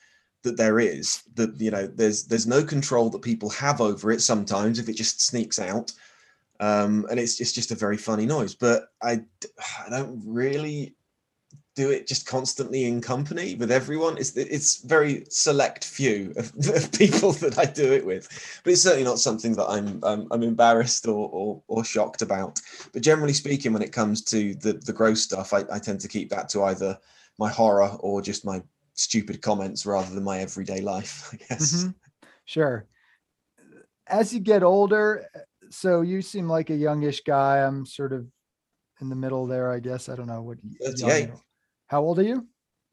that 0.44 0.56
there 0.56 0.78
is. 0.78 1.22
That 1.34 1.60
you 1.60 1.70
know, 1.70 1.86
there's 1.86 2.24
there's 2.24 2.46
no 2.46 2.62
control 2.62 3.10
that 3.10 3.22
people 3.22 3.50
have 3.50 3.80
over 3.80 4.12
it. 4.12 4.20
Sometimes 4.20 4.78
if 4.78 4.88
it 4.88 4.96
just 4.96 5.20
sneaks 5.20 5.58
out, 5.58 5.92
um, 6.60 7.06
and 7.10 7.18
it's 7.18 7.40
it's 7.40 7.52
just 7.52 7.72
a 7.72 7.76
very 7.76 7.96
funny 7.96 8.26
noise. 8.26 8.54
But 8.54 8.88
I 9.02 9.22
I 9.84 9.90
don't 9.90 10.22
really 10.24 10.94
do 11.74 11.90
it 11.90 12.06
just 12.06 12.26
constantly 12.26 12.84
in 12.84 13.00
company 13.00 13.56
with 13.56 13.72
everyone. 13.72 14.16
It's 14.16 14.36
it's 14.36 14.76
very 14.82 15.24
select 15.28 15.84
few 15.84 16.32
of, 16.36 16.52
of, 16.68 16.92
people 16.92 17.32
that 17.32 17.58
I 17.58 17.64
do 17.64 17.92
it 17.92 18.06
with, 18.06 18.60
but 18.62 18.72
it's 18.72 18.82
certainly 18.82 19.04
not 19.04 19.18
something 19.18 19.54
that 19.54 19.66
I'm 19.66 20.00
I'm, 20.04 20.42
embarrassed 20.42 21.08
or, 21.08 21.28
or, 21.30 21.62
or 21.66 21.84
shocked 21.84 22.22
about. 22.22 22.60
But 22.92 23.02
generally 23.02 23.32
speaking, 23.32 23.72
when 23.72 23.82
it 23.82 23.92
comes 23.92 24.22
to 24.26 24.54
the 24.54 24.74
the 24.74 24.92
gross 24.92 25.22
stuff, 25.22 25.52
I, 25.52 25.64
I 25.72 25.78
tend 25.78 26.00
to 26.00 26.08
keep 26.08 26.30
that 26.30 26.48
to 26.50 26.64
either 26.64 26.98
my 27.38 27.50
horror 27.50 27.96
or 27.98 28.22
just 28.22 28.44
my 28.44 28.62
stupid 28.94 29.42
comments 29.42 29.84
rather 29.86 30.12
than 30.14 30.24
my 30.24 30.38
everyday 30.40 30.80
life. 30.80 31.30
I 31.32 31.36
guess. 31.36 31.74
Mm-hmm. 31.74 31.90
Sure. 32.44 32.86
As 34.06 34.32
you 34.32 34.40
get 34.40 34.62
older, 34.62 35.26
so 35.70 36.02
you 36.02 36.22
seem 36.22 36.48
like 36.48 36.70
a 36.70 36.76
youngish 36.76 37.22
guy. 37.22 37.58
I'm 37.58 37.86
sort 37.86 38.12
of 38.12 38.26
in 39.00 39.08
the 39.08 39.16
middle 39.16 39.46
there, 39.46 39.72
I 39.72 39.80
guess. 39.80 40.08
I 40.08 40.16
don't 40.16 40.26
know 40.26 40.42
what. 40.42 40.58
38. 40.82 41.30
How 41.88 42.02
old 42.02 42.18
are 42.18 42.22
you? 42.22 42.46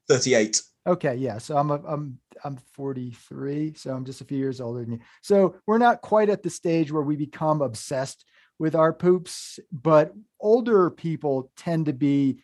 38. 0.08 0.60
Okay, 0.86 1.14
yeah. 1.14 1.38
So 1.38 1.56
I'm 1.56 1.70
a, 1.70 1.80
I'm 1.86 2.18
I'm 2.44 2.56
43, 2.74 3.74
so 3.76 3.94
I'm 3.94 4.04
just 4.04 4.20
a 4.20 4.24
few 4.24 4.38
years 4.38 4.60
older 4.60 4.80
than 4.80 4.92
you. 4.92 4.98
So 5.22 5.56
we're 5.66 5.78
not 5.78 6.00
quite 6.00 6.28
at 6.28 6.42
the 6.42 6.50
stage 6.50 6.90
where 6.90 7.02
we 7.02 7.14
become 7.14 7.62
obsessed 7.62 8.24
with 8.58 8.74
our 8.74 8.92
poops, 8.92 9.58
but 9.70 10.12
older 10.40 10.90
people 10.90 11.50
tend 11.56 11.86
to 11.86 11.92
be 11.92 12.42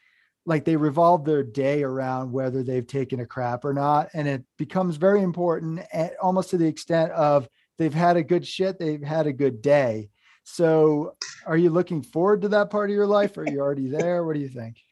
like 0.48 0.64
they 0.64 0.76
revolve 0.76 1.26
their 1.26 1.42
day 1.42 1.82
around 1.82 2.32
whether 2.32 2.62
they've 2.62 2.86
taken 2.86 3.20
a 3.20 3.26
crap 3.26 3.66
or 3.66 3.74
not, 3.74 4.08
and 4.14 4.26
it 4.26 4.42
becomes 4.56 4.96
very 4.96 5.22
important, 5.22 5.80
almost 6.22 6.48
to 6.50 6.56
the 6.56 6.66
extent 6.66 7.12
of 7.12 7.46
they've 7.76 7.92
had 7.92 8.16
a 8.16 8.22
good 8.22 8.46
shit, 8.46 8.78
they've 8.78 9.02
had 9.02 9.26
a 9.26 9.32
good 9.32 9.60
day. 9.60 10.08
So, 10.44 11.16
are 11.44 11.58
you 11.58 11.68
looking 11.68 12.02
forward 12.02 12.40
to 12.42 12.48
that 12.48 12.70
part 12.70 12.88
of 12.88 12.96
your 12.96 13.06
life? 13.06 13.36
Or 13.36 13.42
are 13.42 13.48
you 13.48 13.60
already 13.60 13.88
there? 13.88 14.24
What 14.24 14.34
do 14.34 14.40
you 14.40 14.48
think? 14.48 14.76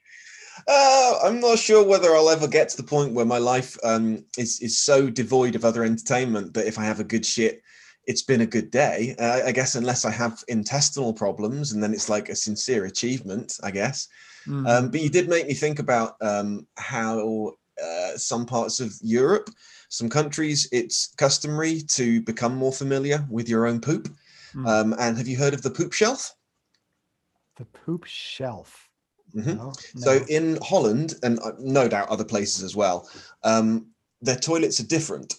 Uh, 0.66 1.19
I'm 1.23 1.38
not 1.38 1.59
sure 1.59 1.87
whether 1.87 2.16
I'll 2.16 2.31
ever 2.31 2.49
get 2.49 2.71
to 2.71 2.79
the 2.79 2.83
point 2.83 3.12
where 3.12 3.27
my 3.27 3.37
life 3.37 3.77
um, 3.85 4.25
is 4.38 4.59
is 4.62 4.83
so 4.83 5.11
devoid 5.11 5.55
of 5.55 5.66
other 5.66 5.85
entertainment 5.85 6.55
that 6.55 6.66
if 6.66 6.79
I 6.79 6.85
have 6.85 6.99
a 6.99 7.05
good 7.05 7.27
shit, 7.27 7.61
it's 8.07 8.23
been 8.23 8.40
a 8.40 8.47
good 8.47 8.71
day. 8.71 9.14
Uh, 9.19 9.42
I 9.45 9.53
guess 9.53 9.75
unless 9.75 10.05
I 10.05 10.11
have 10.11 10.45
intestinal 10.49 11.12
problems, 11.12 11.73
and 11.73 11.83
then 11.83 11.92
it's 11.92 12.09
like 12.09 12.29
a 12.29 12.37
sincere 12.37 12.85
achievement, 12.85 13.59
I 13.62 13.71
guess. 13.71 14.09
Mm. 14.47 14.69
Um, 14.69 14.90
but 14.90 15.01
you 15.01 15.11
did 15.11 15.29
make 15.29 15.47
me 15.47 15.55
think 15.55 15.79
about 15.79 16.16
um, 16.21 16.66
how 16.77 17.53
uh, 17.83 18.16
some 18.16 18.47
parts 18.47 18.81
of 18.81 18.95
Europe, 19.03 19.51
some 19.88 20.09
countries, 20.09 20.69
it's 20.73 21.14
customary 21.16 21.83
to 21.88 22.21
become 22.23 22.57
more 22.57 22.73
familiar 22.73 23.27
with 23.31 23.49
your 23.49 23.66
own 23.66 23.81
poop. 23.81 24.09
Mm. 24.55 24.97
and 24.99 25.19
have 25.19 25.29
you 25.29 25.37
heard 25.37 25.53
of 25.53 25.61
the 25.61 25.71
poop 25.71 25.92
shelf? 25.92 26.35
The 27.57 27.66
poop 27.66 28.05
shelf. 28.05 28.88
Mm-hmm. 29.35 29.57
No, 29.57 29.73
so 29.97 30.25
in 30.29 30.59
Holland, 30.62 31.14
and 31.23 31.38
uh, 31.40 31.53
no 31.59 31.88
doubt 31.88 32.09
other 32.09 32.25
places 32.25 32.62
as 32.62 32.75
well, 32.75 33.09
um, 33.42 33.88
their 34.23 34.37
toilets 34.37 34.81
are 34.81 34.87
different. 34.87 35.35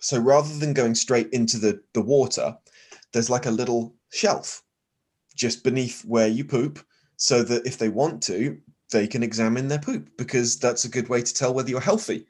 So 0.00 0.18
rather 0.18 0.52
than 0.58 0.72
going 0.72 0.94
straight 0.94 1.28
into 1.30 1.58
the, 1.58 1.80
the 1.94 2.02
water, 2.02 2.56
there's 3.12 3.30
like 3.30 3.46
a 3.46 3.50
little 3.50 3.94
shelf 4.12 4.62
just 5.36 5.64
beneath 5.64 6.02
where 6.04 6.28
you 6.28 6.44
poop, 6.44 6.84
so 7.16 7.42
that 7.42 7.66
if 7.66 7.78
they 7.78 7.88
want 7.88 8.22
to, 8.24 8.58
they 8.90 9.06
can 9.06 9.22
examine 9.22 9.68
their 9.68 9.78
poop 9.78 10.10
because 10.16 10.58
that's 10.58 10.84
a 10.84 10.90
good 10.90 11.08
way 11.08 11.22
to 11.22 11.34
tell 11.34 11.54
whether 11.54 11.70
you're 11.70 11.80
healthy 11.80 12.26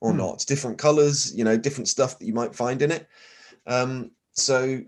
or 0.00 0.10
hmm. 0.10 0.18
not. 0.18 0.44
Different 0.46 0.78
colors, 0.78 1.34
you 1.34 1.44
know, 1.44 1.56
different 1.56 1.88
stuff 1.88 2.18
that 2.18 2.26
you 2.26 2.34
might 2.34 2.54
find 2.54 2.82
in 2.82 2.90
it. 2.90 3.08
Um, 3.66 4.10
so 4.32 4.82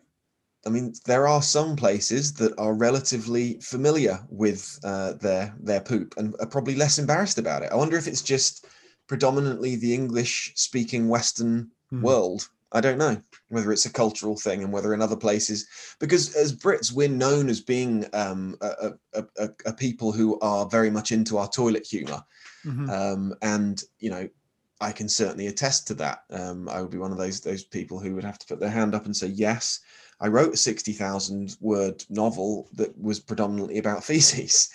I 0.66 0.70
mean, 0.70 0.94
there 1.04 1.26
are 1.26 1.42
some 1.42 1.76
places 1.76 2.32
that 2.34 2.58
are 2.58 2.74
relatively 2.74 3.60
familiar 3.60 4.18
with 4.30 4.78
uh, 4.82 5.14
their 5.14 5.54
their 5.60 5.80
poop 5.80 6.14
and 6.16 6.34
are 6.40 6.46
probably 6.46 6.74
less 6.74 6.98
embarrassed 6.98 7.38
about 7.38 7.62
it. 7.62 7.70
I 7.70 7.76
wonder 7.76 7.98
if 7.98 8.06
it's 8.06 8.22
just 8.22 8.66
predominantly 9.06 9.76
the 9.76 9.92
English-speaking 9.92 11.08
Western 11.08 11.70
mm. 11.94 12.02
world. 12.02 12.48
I 12.72 12.80
don't 12.80 12.98
know 12.98 13.20
whether 13.48 13.72
it's 13.72 13.86
a 13.86 13.92
cultural 13.92 14.36
thing 14.36 14.62
and 14.62 14.72
whether 14.72 14.94
in 14.94 15.02
other 15.02 15.16
places, 15.16 15.66
because 16.00 16.34
as 16.34 16.54
Brits, 16.54 16.92
we're 16.92 17.08
known 17.08 17.48
as 17.48 17.60
being 17.60 18.04
um, 18.12 18.56
a, 18.60 18.92
a, 19.14 19.24
a, 19.38 19.48
a, 19.66 19.72
people 19.72 20.10
who 20.10 20.40
are 20.40 20.66
very 20.66 20.90
much 20.90 21.12
into 21.12 21.38
our 21.38 21.48
toilet 21.48 21.86
humor, 21.86 22.22
mm-hmm. 22.64 22.90
um, 22.90 23.34
and 23.42 23.82
you 23.98 24.10
know. 24.10 24.28
I 24.80 24.90
can 24.90 25.08
certainly 25.08 25.46
attest 25.46 25.86
to 25.86 25.94
that. 25.94 26.24
Um, 26.30 26.68
I 26.68 26.82
would 26.82 26.90
be 26.90 26.98
one 26.98 27.12
of 27.12 27.16
those 27.16 27.40
those 27.40 27.62
people 27.62 28.00
who 28.00 28.14
would 28.16 28.24
have 28.24 28.40
to 28.40 28.46
put 28.46 28.58
their 28.58 28.68
hand 28.68 28.94
up 28.94 29.06
and 29.06 29.16
say 29.16 29.28
yes 29.28 29.80
I 30.20 30.28
wrote 30.28 30.54
a 30.54 30.56
60,000 30.56 31.56
word 31.60 32.04
novel 32.08 32.68
that 32.74 32.98
was 33.00 33.20
predominantly 33.20 33.78
about 33.78 34.04
feces. 34.10 34.70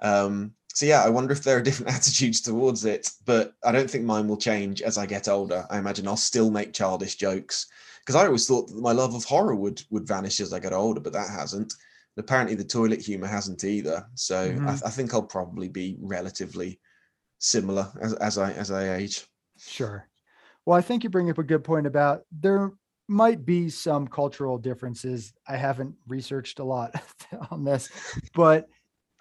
Um, 0.00 0.52
so 0.74 0.86
yeah, 0.86 1.04
I 1.04 1.08
wonder 1.08 1.32
if 1.32 1.44
there 1.44 1.56
are 1.56 1.62
different 1.62 1.92
attitudes 1.94 2.40
towards 2.40 2.84
it, 2.84 3.10
but 3.24 3.54
I 3.64 3.70
don't 3.70 3.88
think 3.88 4.04
mine 4.04 4.26
will 4.26 4.36
change 4.36 4.82
as 4.82 4.98
I 4.98 5.06
get 5.06 5.28
older. 5.28 5.64
I 5.70 5.78
imagine 5.78 6.08
I'll 6.08 6.16
still 6.16 6.50
make 6.50 6.72
childish 6.72 7.14
jokes 7.14 7.68
because 8.00 8.16
I 8.16 8.26
always 8.26 8.46
thought 8.46 8.66
that 8.66 8.80
my 8.80 8.90
love 8.90 9.14
of 9.14 9.24
horror 9.24 9.54
would 9.54 9.82
would 9.90 10.06
vanish 10.06 10.40
as 10.40 10.52
I 10.52 10.58
get 10.58 10.72
older, 10.72 11.00
but 11.00 11.12
that 11.12 11.30
hasn't. 11.30 11.72
apparently, 12.16 12.56
the 12.56 12.64
toilet 12.64 13.00
humor 13.00 13.28
hasn't 13.28 13.62
either. 13.62 14.04
So 14.14 14.50
mm-hmm. 14.50 14.68
I, 14.68 14.72
I, 14.72 14.90
think 14.90 15.14
I'll 15.14 15.22
probably 15.22 15.68
be 15.68 15.96
relatively 16.00 16.80
similar 17.38 17.88
as, 18.02 18.14
as 18.14 18.36
I 18.36 18.52
as 18.52 18.72
I 18.72 18.96
age. 18.96 19.26
Sure. 19.56 20.08
Well, 20.66 20.76
I 20.76 20.82
think 20.82 21.04
you 21.04 21.10
bring 21.10 21.30
up 21.30 21.38
a 21.38 21.44
good 21.44 21.62
point 21.62 21.86
about 21.86 22.24
there 22.32 22.72
might 23.06 23.46
be 23.46 23.70
some 23.70 24.08
cultural 24.08 24.58
differences. 24.58 25.32
I 25.46 25.56
haven't 25.56 25.94
researched 26.08 26.58
a 26.58 26.64
lot 26.64 27.00
on 27.52 27.62
this, 27.62 27.90
but 28.34 28.66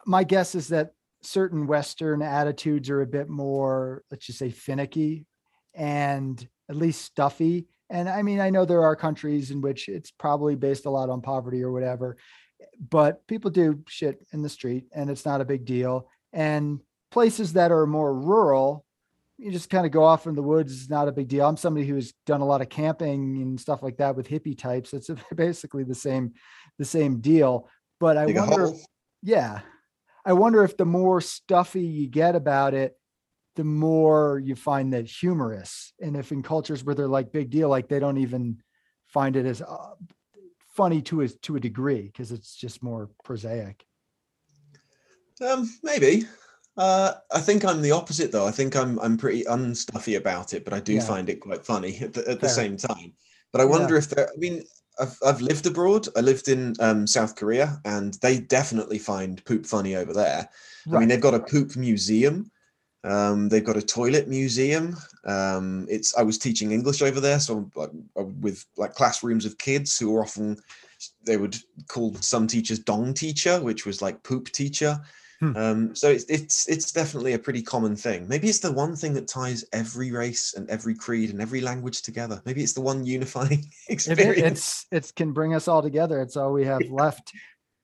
my 0.07 0.23
guess 0.23 0.55
is 0.55 0.69
that 0.69 0.93
certain 1.23 1.67
Western 1.67 2.21
attitudes 2.21 2.89
are 2.89 3.01
a 3.01 3.07
bit 3.07 3.29
more, 3.29 4.03
let's 4.11 4.25
just 4.25 4.39
say, 4.39 4.49
finicky 4.49 5.25
and 5.73 6.47
at 6.69 6.75
least 6.75 7.01
stuffy. 7.01 7.67
And 7.89 8.07
I 8.09 8.21
mean, 8.21 8.39
I 8.39 8.49
know 8.49 8.65
there 8.65 8.83
are 8.83 8.95
countries 8.95 9.51
in 9.51 9.61
which 9.61 9.89
it's 9.89 10.11
probably 10.11 10.55
based 10.55 10.85
a 10.85 10.89
lot 10.89 11.09
on 11.09 11.21
poverty 11.21 11.63
or 11.63 11.71
whatever, 11.71 12.17
but 12.89 13.25
people 13.27 13.51
do 13.51 13.83
shit 13.87 14.25
in 14.31 14.41
the 14.41 14.49
street 14.49 14.85
and 14.93 15.09
it's 15.09 15.25
not 15.25 15.41
a 15.41 15.45
big 15.45 15.65
deal. 15.65 16.09
And 16.31 16.79
places 17.11 17.53
that 17.53 17.71
are 17.71 17.85
more 17.85 18.13
rural, 18.13 18.85
you 19.37 19.51
just 19.51 19.69
kind 19.69 19.85
of 19.85 19.91
go 19.91 20.03
off 20.03 20.27
in 20.27 20.35
the 20.35 20.41
woods 20.41 20.71
is 20.71 20.89
not 20.89 21.07
a 21.07 21.11
big 21.11 21.27
deal. 21.27 21.47
I'm 21.47 21.57
somebody 21.57 21.85
who's 21.85 22.13
done 22.25 22.41
a 22.41 22.45
lot 22.45 22.61
of 22.61 22.69
camping 22.69 23.41
and 23.41 23.59
stuff 23.59 23.83
like 23.83 23.97
that 23.97 24.15
with 24.15 24.27
hippie 24.27 24.57
types. 24.57 24.93
It's 24.93 25.09
basically 25.35 25.83
the 25.83 25.95
same, 25.95 26.33
the 26.77 26.85
same 26.85 27.19
deal. 27.19 27.69
But 27.99 28.17
I 28.17 28.25
wonder, 28.25 28.71
yeah, 29.21 29.61
I 30.25 30.33
wonder 30.33 30.63
if 30.63 30.77
the 30.77 30.85
more 30.85 31.21
stuffy 31.21 31.81
you 31.81 32.07
get 32.07 32.35
about 32.35 32.73
it, 32.73 32.97
the 33.55 33.63
more 33.63 34.41
you 34.43 34.55
find 34.55 34.93
that 34.93 35.05
humorous. 35.05 35.93
And 36.01 36.15
if 36.15 36.31
in 36.31 36.41
cultures 36.41 36.83
where 36.83 36.95
they're 36.95 37.07
like 37.07 37.31
big 37.31 37.49
deal, 37.49 37.69
like 37.69 37.87
they 37.87 37.99
don't 37.99 38.17
even 38.17 38.61
find 39.07 39.35
it 39.35 39.45
as 39.45 39.61
uh, 39.61 39.93
funny 40.75 41.01
to 41.03 41.21
a 41.21 41.27
to 41.27 41.55
a 41.55 41.59
degree 41.59 42.03
because 42.03 42.31
it's 42.31 42.55
just 42.55 42.81
more 42.81 43.09
prosaic. 43.23 43.85
Um, 45.41 45.69
maybe. 45.83 46.25
Uh, 46.75 47.13
I 47.31 47.39
think 47.39 47.63
I'm 47.63 47.81
the 47.81 47.91
opposite 47.91 48.31
though. 48.31 48.47
I 48.47 48.51
think 48.51 48.75
I'm 48.75 48.99
I'm 48.99 49.17
pretty 49.17 49.43
unstuffy 49.43 50.17
about 50.17 50.53
it, 50.53 50.65
but 50.65 50.73
I 50.73 50.79
do 50.79 50.93
yeah. 50.93 51.01
find 51.01 51.29
it 51.29 51.39
quite 51.39 51.65
funny 51.65 51.99
at 51.99 52.13
the, 52.13 52.27
at 52.27 52.39
the 52.39 52.49
same 52.49 52.77
time. 52.77 53.13
But 53.51 53.61
I 53.61 53.65
wonder 53.65 53.93
yeah. 53.93 53.99
if 53.99 54.09
there. 54.09 54.29
I 54.29 54.37
mean, 54.37 54.63
I've 54.99 55.17
I've 55.25 55.41
lived 55.41 55.65
abroad. 55.65 56.07
I 56.15 56.21
lived 56.21 56.47
in 56.47 56.75
um, 56.79 57.07
South 57.07 57.35
Korea, 57.35 57.79
and 57.85 58.13
they 58.15 58.39
definitely 58.39 58.99
find 58.99 59.43
poop 59.45 59.65
funny 59.65 59.95
over 59.95 60.13
there. 60.13 60.49
Right. 60.85 60.97
I 60.97 60.99
mean, 60.99 61.09
they've 61.09 61.21
got 61.21 61.33
a 61.33 61.39
poop 61.39 61.75
museum. 61.75 62.51
Um, 63.05 63.49
they've 63.49 63.63
got 63.63 63.77
a 63.77 63.81
toilet 63.81 64.27
museum. 64.27 64.95
Um, 65.25 65.87
it's 65.89 66.15
I 66.15 66.23
was 66.23 66.37
teaching 66.37 66.71
English 66.71 67.01
over 67.01 67.19
there, 67.19 67.39
so 67.39 67.69
like, 67.75 67.89
uh, 68.17 68.23
with 68.23 68.65
like 68.77 68.93
classrooms 68.93 69.45
of 69.45 69.57
kids 69.57 69.97
who 69.99 70.15
are 70.15 70.21
often 70.21 70.57
they 71.25 71.37
would 71.37 71.57
call 71.87 72.13
some 72.15 72.47
teachers 72.47 72.79
dong 72.79 73.13
teacher, 73.13 73.59
which 73.61 73.85
was 73.85 74.01
like 74.01 74.23
poop 74.23 74.49
teacher. 74.51 74.99
Hmm. 75.43 75.57
Um, 75.57 75.95
so 75.95 76.09
it's 76.09 76.23
it's 76.29 76.69
it's 76.69 76.93
definitely 76.93 77.33
a 77.33 77.39
pretty 77.39 77.61
common 77.61 77.97
thing. 77.97 78.25
Maybe 78.29 78.47
it's 78.47 78.59
the 78.59 78.71
one 78.71 78.95
thing 78.95 79.13
that 79.15 79.27
ties 79.27 79.65
every 79.73 80.09
race 80.09 80.53
and 80.53 80.69
every 80.69 80.95
creed 80.95 81.31
and 81.31 81.41
every 81.41 81.59
language 81.59 82.01
together. 82.01 82.41
Maybe 82.45 82.63
it's 82.63 82.71
the 82.71 82.79
one 82.81 83.05
unifying 83.17 83.59
If 83.89 83.89
it, 83.89 83.91
experience. 83.93 84.85
it's 84.89 85.09
it 85.09 85.15
can 85.15 85.33
bring 85.33 85.53
us 85.53 85.67
all 85.67 85.81
together. 85.81 86.21
It's 86.21 86.37
all 86.37 86.53
we 86.53 86.63
have 86.73 86.89
left. 86.89 87.33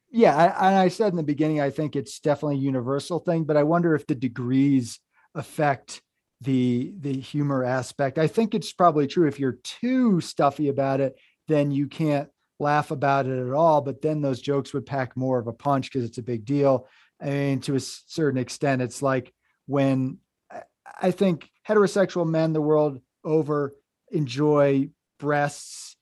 Yeah, 0.09 0.37
I, 0.37 0.69
and 0.69 0.77
I 0.77 0.87
said 0.87 1.11
in 1.11 1.17
the 1.17 1.23
beginning, 1.23 1.59
I 1.59 1.69
think 1.69 1.97
it's 1.97 2.21
definitely 2.21 2.55
a 2.55 2.59
universal 2.59 3.19
thing, 3.19 3.43
but 3.43 3.57
I 3.57 3.63
wonder 3.63 3.93
if 3.93 4.07
the 4.07 4.15
degrees 4.15 4.97
affect 5.35 6.01
the 6.39 6.93
the 6.97 7.19
humor 7.19 7.65
aspect. 7.65 8.17
I 8.17 8.27
think 8.27 8.55
it's 8.55 8.71
probably 8.71 9.05
true. 9.05 9.27
If 9.27 9.37
you're 9.37 9.59
too 9.63 10.21
stuffy 10.21 10.69
about 10.69 11.01
it, 11.01 11.19
then 11.49 11.71
you 11.71 11.87
can't 11.87 12.29
laugh 12.57 12.91
about 12.91 13.25
it 13.25 13.45
at 13.45 13.53
all. 13.53 13.81
But 13.81 14.01
then 14.01 14.21
those 14.21 14.39
jokes 14.41 14.73
would 14.73 14.85
pack 14.85 15.17
more 15.17 15.39
of 15.39 15.47
a 15.47 15.53
punch 15.53 15.91
because 15.91 16.07
it's 16.07 16.19
a 16.19 16.23
big 16.23 16.45
deal. 16.45 16.87
Mean, 17.21 17.59
to 17.61 17.75
a 17.75 17.79
certain 17.79 18.39
extent, 18.39 18.81
it's 18.81 19.01
like 19.01 19.33
when 19.65 20.19
I- 20.49 20.63
I 21.01 21.11
think 21.11 21.49
heterosexual 21.67 22.27
men 22.27 22.53
the 22.53 22.61
world 22.61 23.01
over 23.23 23.75
enjoy 24.11 24.89
breasts, 25.19 25.97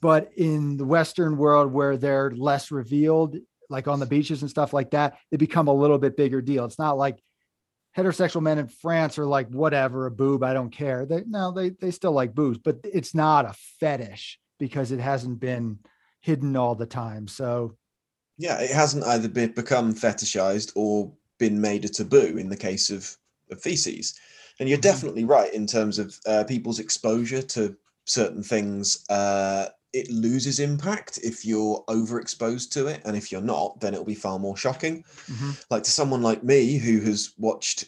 but 0.00 0.32
in 0.36 0.76
the 0.76 0.84
Western 0.84 1.36
world 1.36 1.72
where 1.72 1.96
they're 1.96 2.30
less 2.30 2.70
revealed, 2.70 3.36
like 3.68 3.88
on 3.88 4.00
the 4.00 4.06
beaches 4.06 4.42
and 4.42 4.50
stuff 4.50 4.72
like 4.72 4.90
that, 4.90 5.18
they 5.30 5.36
become 5.36 5.68
a 5.68 5.74
little 5.74 5.98
bit 5.98 6.16
bigger 6.16 6.42
deal. 6.42 6.64
It's 6.64 6.78
not 6.78 6.98
like 6.98 7.22
heterosexual 7.96 8.42
men 8.42 8.58
in 8.58 8.68
France 8.68 9.18
are 9.18 9.26
like, 9.26 9.48
whatever, 9.48 10.06
a 10.06 10.10
boob, 10.10 10.42
I 10.42 10.52
don't 10.52 10.70
care. 10.70 11.06
They 11.06 11.24
no, 11.26 11.52
they 11.52 11.70
they 11.70 11.90
still 11.90 12.12
like 12.12 12.34
boobs, 12.34 12.58
but 12.58 12.78
it's 12.84 13.14
not 13.14 13.46
a 13.46 13.54
fetish 13.80 14.38
because 14.58 14.92
it 14.92 15.00
hasn't 15.00 15.40
been 15.40 15.78
hidden 16.20 16.56
all 16.56 16.74
the 16.74 16.86
time. 16.86 17.26
So 17.26 17.76
yeah, 18.38 18.58
it 18.60 18.70
hasn't 18.70 19.04
either 19.04 19.28
been 19.28 19.52
become 19.52 19.94
fetishized 19.94 20.72
or 20.74 21.12
been 21.38 21.60
made 21.60 21.84
a 21.84 21.88
taboo 21.88 22.36
in 22.38 22.48
the 22.48 22.56
case 22.56 22.90
of, 22.90 23.16
of 23.50 23.60
feces. 23.60 24.18
And 24.60 24.68
you're 24.68 24.78
Mhm. 24.78 24.82
definitely 24.82 25.24
right 25.24 25.52
in 25.52 25.66
terms 25.66 25.98
of 25.98 26.18
uh, 26.26 26.44
people's 26.44 26.78
exposure 26.78 27.42
to 27.42 27.76
certain 28.04 28.42
things. 28.42 29.04
Uh, 29.08 29.68
it 29.92 30.10
loses 30.10 30.58
impact 30.60 31.18
if 31.22 31.44
you're 31.44 31.84
overexposed 31.88 32.70
to 32.70 32.86
it, 32.86 33.02
and 33.04 33.16
if 33.16 33.30
you're 33.30 33.40
not, 33.42 33.80
then 33.80 33.92
it'll 33.92 34.06
be 34.06 34.14
far 34.14 34.38
more 34.38 34.56
shocking. 34.56 35.04
mhm, 35.28 35.56
Like 35.70 35.82
to 35.84 35.90
someone 35.90 36.22
like 36.22 36.42
me 36.42 36.78
who 36.78 37.00
has 37.00 37.32
watched 37.38 37.86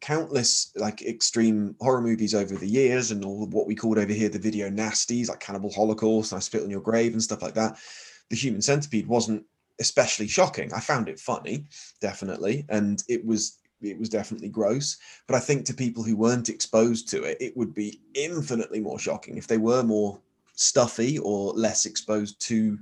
countless 0.00 0.72
like 0.76 1.02
extreme 1.02 1.74
horror 1.80 2.00
movies 2.00 2.34
over 2.34 2.54
the 2.54 2.66
years 2.68 3.10
and 3.10 3.24
all 3.24 3.42
of 3.42 3.52
what 3.52 3.66
we 3.66 3.74
called 3.74 3.98
over 3.98 4.12
here 4.12 4.28
the 4.28 4.38
video 4.38 4.70
nasties 4.70 5.28
like 5.28 5.40
cannibal 5.40 5.72
holocaust 5.72 6.30
and 6.30 6.36
i 6.36 6.40
spit 6.40 6.62
on 6.62 6.70
your 6.70 6.80
grave 6.80 7.14
and 7.14 7.22
stuff 7.22 7.42
like 7.42 7.54
that 7.54 7.76
the 8.30 8.36
human 8.36 8.62
centipede 8.62 9.08
wasn't 9.08 9.44
especially 9.80 10.28
shocking 10.28 10.72
i 10.72 10.80
found 10.80 11.08
it 11.08 11.20
funny 11.20 11.64
definitely 12.00 12.64
and 12.68 13.02
it 13.08 13.24
was 13.24 13.58
it 13.80 13.98
was 13.98 14.08
definitely 14.08 14.48
gross 14.48 14.96
but 15.26 15.36
i 15.36 15.40
think 15.40 15.64
to 15.64 15.74
people 15.74 16.02
who 16.02 16.16
weren't 16.16 16.48
exposed 16.48 17.08
to 17.08 17.22
it 17.24 17.36
it 17.40 17.56
would 17.56 17.74
be 17.74 18.00
infinitely 18.14 18.80
more 18.80 18.98
shocking 18.98 19.36
if 19.36 19.46
they 19.46 19.58
were 19.58 19.82
more 19.82 20.20
stuffy 20.54 21.18
or 21.20 21.52
less 21.52 21.86
exposed 21.86 22.40
to 22.40 22.78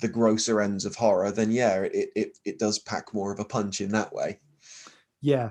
the 0.00 0.08
grosser 0.08 0.60
ends 0.60 0.84
of 0.84 0.94
horror 0.94 1.30
then 1.30 1.50
yeah 1.50 1.80
it 1.80 2.10
it, 2.16 2.38
it 2.44 2.58
does 2.58 2.78
pack 2.78 3.12
more 3.12 3.32
of 3.32 3.40
a 3.40 3.44
punch 3.44 3.80
in 3.80 3.90
that 3.90 4.12
way 4.12 4.38
yeah. 5.20 5.50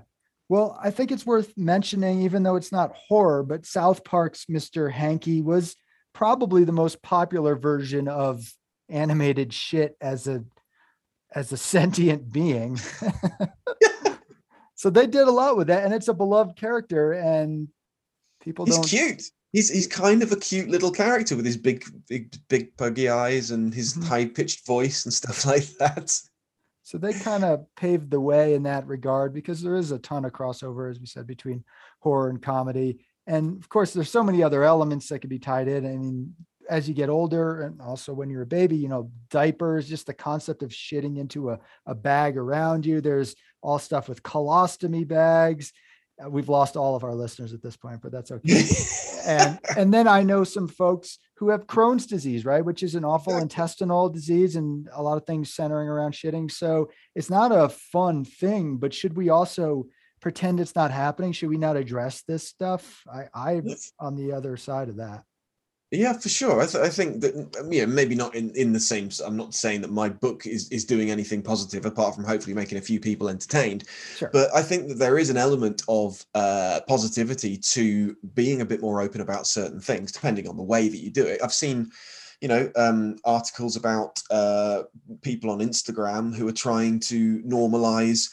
Well, 0.49 0.79
I 0.81 0.91
think 0.91 1.11
it's 1.11 1.25
worth 1.25 1.57
mentioning, 1.57 2.21
even 2.21 2.43
though 2.43 2.55
it's 2.55 2.71
not 2.71 2.95
horror, 2.95 3.43
but 3.43 3.65
South 3.65 4.03
Park's 4.03 4.45
Mr. 4.45 4.91
Hanky 4.91 5.41
was 5.41 5.75
probably 6.13 6.63
the 6.63 6.71
most 6.71 7.01
popular 7.01 7.55
version 7.55 8.07
of 8.07 8.49
animated 8.89 9.53
shit 9.53 9.97
as 9.99 10.27
a 10.27 10.43
as 11.35 11.51
a 11.51 11.57
sentient 11.73 12.31
being. 12.31 12.79
so 14.75 14.89
they 14.89 15.07
did 15.07 15.27
a 15.27 15.31
lot 15.31 15.57
with 15.57 15.67
that, 15.67 15.83
and 15.85 15.93
it's 15.93 16.07
a 16.07 16.13
beloved 16.13 16.55
character, 16.57 17.13
and 17.13 17.67
people 18.41 18.65
he's 18.65 18.75
don't. 18.75 18.87
cute 18.87 19.21
he's 19.53 19.69
he's 19.69 19.87
kind 19.87 20.21
of 20.21 20.31
a 20.31 20.35
cute 20.35 20.69
little 20.69 20.91
character 20.91 21.35
with 21.35 21.45
his 21.45 21.57
big 21.57 21.83
big 22.07 22.35
big 22.49 22.75
puggy 22.77 23.09
eyes 23.09 23.51
and 23.51 23.73
his 23.73 23.93
Mhm. 23.95 24.03
high 24.03 24.25
pitched 24.25 24.65
voice 24.65 25.05
and 25.05 25.13
stuff 25.13 25.45
like 25.45 25.65
that 25.79 26.19
So 26.83 26.97
they 26.97 27.13
kind 27.13 27.43
of 27.43 27.65
paved 27.75 28.11
the 28.11 28.19
way 28.21 28.53
in 28.53 28.63
that 28.63 28.87
regard 28.87 29.33
because 29.33 29.61
there 29.61 29.75
is 29.75 29.91
a 29.91 29.99
ton 29.99 30.23
of 30.25 30.31
crossover, 30.31 30.89
as 30.89 30.99
we 30.99 31.05
said, 31.05 31.27
between 31.27 31.63
horror 31.99 32.29
and 32.29 32.41
comedy. 32.41 33.05
And 33.25 33.57
of 33.61 33.67
course, 33.67 33.91
there's 33.93 34.09
so 34.09 34.23
many 34.23 34.41
other 34.43 34.63
elements 34.63 35.09
that 35.09 35.19
could 35.19 35.29
be 35.29 35.39
tied 35.39 35.67
in. 35.67 35.85
I 35.85 35.97
mean, 35.97 36.33
as 36.69 36.87
you 36.87 36.93
get 36.93 37.09
older 37.09 37.63
and 37.63 37.81
also 37.81 38.13
when 38.13 38.29
you're 38.29 38.43
a 38.43 38.47
baby, 38.47 38.77
you 38.77 38.89
know, 38.89 39.11
diapers, 39.29 39.87
just 39.87 40.07
the 40.07 40.13
concept 40.13 40.63
of 40.63 40.69
shitting 40.69 41.17
into 41.17 41.51
a, 41.51 41.59
a 41.85 41.95
bag 41.95 42.37
around 42.37 42.85
you. 42.85 43.01
There's 43.01 43.35
all 43.61 43.79
stuff 43.79 44.09
with 44.09 44.23
colostomy 44.23 45.07
bags. 45.07 45.73
Uh, 46.23 46.29
We've 46.29 46.49
lost 46.49 46.75
all 46.75 46.95
of 46.95 47.03
our 47.03 47.13
listeners 47.15 47.53
at 47.53 47.61
this 47.61 47.77
point, 47.77 48.01
but 48.01 48.11
that's 48.11 48.31
okay. 48.31 48.63
and 49.27 49.59
and 49.77 49.93
then 49.93 50.07
I 50.07 50.23
know 50.23 50.43
some 50.43 50.67
folks 50.67 51.19
who 51.35 51.49
have 51.49 51.67
Crohn's 51.67 52.07
disease, 52.07 52.45
right, 52.45 52.65
which 52.65 52.83
is 52.83 52.95
an 52.95 53.05
awful 53.05 53.37
intestinal 53.37 54.09
disease 54.09 54.55
and 54.55 54.87
a 54.93 55.03
lot 55.03 55.17
of 55.17 55.25
things 55.25 55.53
centering 55.53 55.87
around 55.87 56.13
shitting. 56.13 56.49
So 56.49 56.89
it's 57.15 57.29
not 57.29 57.51
a 57.51 57.69
fun 57.69 58.25
thing, 58.25 58.77
but 58.77 58.93
should 58.93 59.15
we 59.15 59.29
also 59.29 59.85
pretend 60.19 60.59
it's 60.59 60.75
not 60.75 60.91
happening? 60.91 61.31
Should 61.31 61.49
we 61.49 61.57
not 61.57 61.77
address 61.77 62.23
this 62.23 62.47
stuff? 62.47 63.03
I 63.07 63.25
I'm 63.33 63.67
on 63.99 64.15
the 64.15 64.33
other 64.33 64.57
side 64.57 64.89
of 64.89 64.97
that. 64.97 65.23
Yeah, 65.91 66.13
for 66.13 66.27
sure. 66.27 66.61
I, 66.61 66.65
th- 66.65 66.83
I 66.83 66.89
think 66.89 67.21
that 67.21 67.67
yeah, 67.71 67.85
maybe 67.85 68.13
not 68.13 68.35
in, 68.35 68.49
in 68.55 68.73
the 68.73 68.79
same. 68.79 69.09
I'm 69.25 69.37
not 69.37 69.53
saying 69.53 69.81
that 69.81 69.91
my 69.91 70.09
book 70.09 70.45
is 70.45 70.67
is 70.69 70.83
doing 70.83 71.11
anything 71.11 71.41
positive 71.41 71.85
apart 71.85 72.13
from 72.13 72.25
hopefully 72.25 72.53
making 72.53 72.77
a 72.77 72.81
few 72.81 72.99
people 72.99 73.29
entertained. 73.29 73.85
Sure. 74.17 74.29
But 74.33 74.53
I 74.53 74.61
think 74.63 74.89
that 74.89 74.97
there 74.97 75.17
is 75.17 75.29
an 75.29 75.37
element 75.37 75.83
of 75.87 76.25
uh, 76.35 76.81
positivity 76.89 77.55
to 77.57 78.17
being 78.35 78.59
a 78.59 78.65
bit 78.65 78.81
more 78.81 79.01
open 79.01 79.21
about 79.21 79.47
certain 79.47 79.79
things, 79.79 80.11
depending 80.11 80.49
on 80.49 80.57
the 80.57 80.63
way 80.63 80.89
that 80.89 80.97
you 80.97 81.09
do 81.09 81.25
it. 81.25 81.39
I've 81.41 81.53
seen, 81.53 81.89
you 82.41 82.49
know, 82.49 82.69
um, 82.75 83.15
articles 83.23 83.77
about 83.77 84.21
uh, 84.29 84.83
people 85.21 85.49
on 85.49 85.59
Instagram 85.59 86.35
who 86.35 86.49
are 86.49 86.53
trying 86.53 86.99
to 87.01 87.41
normalize 87.43 88.29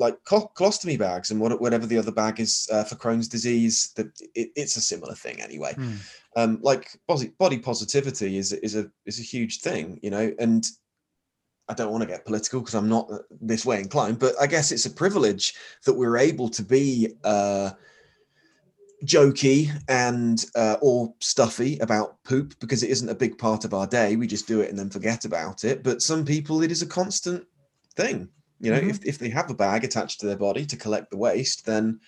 like 0.00 0.16
colostomy 0.24 0.98
bags 0.98 1.30
and 1.30 1.40
what, 1.40 1.60
whatever 1.60 1.86
the 1.86 1.98
other 1.98 2.12
bag 2.12 2.40
is 2.40 2.68
uh, 2.72 2.84
for 2.84 2.96
Crohn's 2.96 3.28
disease. 3.28 3.92
That 3.96 4.06
it, 4.34 4.50
it's 4.56 4.76
a 4.76 4.80
similar 4.80 5.14
thing 5.14 5.40
anyway 5.40 5.74
Hmm. 5.80 5.94
um, 6.36 6.58
like 6.62 6.98
body, 7.06 7.32
body 7.38 7.58
positivity 7.58 8.36
is 8.36 8.52
is 8.52 8.76
a 8.76 8.90
is 9.06 9.18
a 9.18 9.22
huge 9.22 9.60
thing, 9.60 9.98
you 10.02 10.10
know. 10.10 10.32
And 10.38 10.66
I 11.68 11.74
don't 11.74 11.90
want 11.90 12.02
to 12.02 12.08
get 12.08 12.24
political 12.24 12.60
because 12.60 12.74
I'm 12.74 12.88
not 12.88 13.10
uh, 13.10 13.18
this 13.40 13.64
way 13.64 13.80
inclined, 13.80 14.18
but 14.18 14.34
I 14.40 14.46
guess 14.46 14.72
it's 14.72 14.86
a 14.86 14.90
privilege 14.90 15.54
that 15.84 15.94
we're 15.94 16.18
able 16.18 16.48
to 16.50 16.62
be 16.62 17.14
uh, 17.24 17.70
jokey 19.04 19.70
and 19.88 20.44
uh, 20.54 20.76
or 20.82 21.14
stuffy 21.20 21.78
about 21.78 22.22
poop 22.24 22.58
because 22.60 22.82
it 22.82 22.90
isn't 22.90 23.08
a 23.08 23.14
big 23.14 23.38
part 23.38 23.64
of 23.64 23.74
our 23.74 23.86
day. 23.86 24.16
We 24.16 24.26
just 24.26 24.48
do 24.48 24.60
it 24.60 24.70
and 24.70 24.78
then 24.78 24.90
forget 24.90 25.24
about 25.24 25.64
it. 25.64 25.82
But 25.82 26.02
some 26.02 26.24
people, 26.24 26.62
it 26.62 26.70
is 26.70 26.82
a 26.82 26.86
constant 26.86 27.46
thing. 27.96 28.28
You 28.60 28.70
know, 28.72 28.80
Mhm. 28.80 28.90
if 28.90 29.04
if 29.04 29.18
they 29.18 29.30
have 29.30 29.50
a 29.50 29.54
bag 29.54 29.84
attached 29.84 30.20
to 30.20 30.26
their 30.26 30.36
body 30.36 30.66
to 30.66 30.76
collect 30.76 31.10
the 31.10 31.16
waste, 31.16 31.66
then 31.66 32.00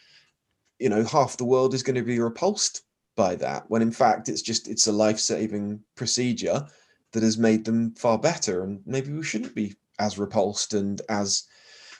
you 0.78 0.88
know 0.88 1.04
half 1.04 1.36
the 1.36 1.44
world 1.44 1.74
is 1.74 1.82
going 1.82 1.96
to 1.96 2.02
be 2.02 2.18
repulsed 2.18 2.82
by 3.16 3.34
that 3.36 3.70
when 3.70 3.82
in 3.82 3.92
fact 3.92 4.28
it's 4.28 4.42
just 4.42 4.68
it's 4.68 4.86
a 4.86 4.92
life-saving 4.92 5.82
procedure 5.96 6.66
that 7.12 7.22
has 7.22 7.38
made 7.38 7.64
them 7.64 7.94
far 7.94 8.18
better 8.18 8.64
and 8.64 8.82
maybe 8.86 9.12
we 9.12 9.22
shouldn't 9.22 9.54
be 9.54 9.76
as 9.98 10.18
repulsed 10.18 10.74
and 10.74 11.02
as 11.10 11.44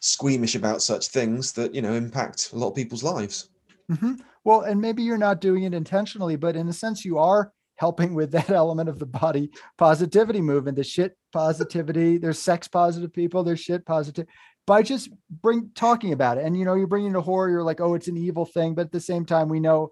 squeamish 0.01 0.55
about 0.55 0.83
such 0.83 1.09
things 1.09 1.53
that 1.53 1.75
you 1.75 1.83
know 1.83 1.95
impact 1.95 2.51
a 2.53 2.57
lot 2.57 2.71
of 2.71 2.75
people's 2.75 3.03
lives 3.03 3.51
Mhm. 3.91 4.21
Well, 4.45 4.63
and 4.63 4.81
maybe 4.81 5.03
you're 5.03 5.19
not 5.19 5.41
doing 5.41 5.63
it 5.65 5.75
intentionally, 5.75 6.37
but 6.37 6.57
in 6.57 6.69
a 6.69 6.73
sense, 6.73 7.05
you 7.05 7.19
are 7.19 7.53
helping 7.83 8.15
with 8.15 8.31
that 8.31 8.51
element 8.63 8.89
of 8.89 9.01
the 9.01 9.07
body 9.07 9.51
positivity 9.77 10.41
movement, 10.41 10.77
the 10.77 10.85
shit 10.85 11.17
positivity. 11.33 12.17
There's 12.17 12.39
sex 12.39 12.69
positive 12.69 13.13
people, 13.13 13.43
there's 13.43 13.59
shit 13.59 13.85
positive. 13.85 14.27
By 14.69 14.83
just 14.83 15.11
bring 15.29 15.71
talking 15.75 16.13
about 16.13 16.39
it, 16.39 16.45
and 16.45 16.57
you 16.57 16.65
know, 16.65 16.75
you're 16.75 16.87
bringing 16.87 17.15
to 17.15 17.21
horror. 17.21 17.51
You're 17.51 17.65
like, 17.65 17.81
oh, 17.81 17.95
it's 17.95 18.07
an 18.07 18.17
evil 18.17 18.47
thing, 18.47 18.77
but 18.77 18.87
at 18.87 18.93
the 18.93 19.01
same 19.01 19.25
time, 19.25 19.49
we 19.49 19.59
know 19.59 19.91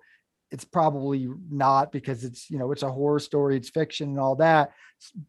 it's 0.53 0.65
probably 0.65 1.29
not 1.51 1.91
because 1.91 2.23
it's 2.23 2.49
you 2.49 2.59
know, 2.59 2.71
it's 2.71 2.85
a 2.85 2.93
horror 2.93 3.19
story, 3.19 3.57
it's 3.57 3.71
fiction, 3.71 4.11
and 4.11 4.21
all 4.21 4.37
that. 4.37 4.71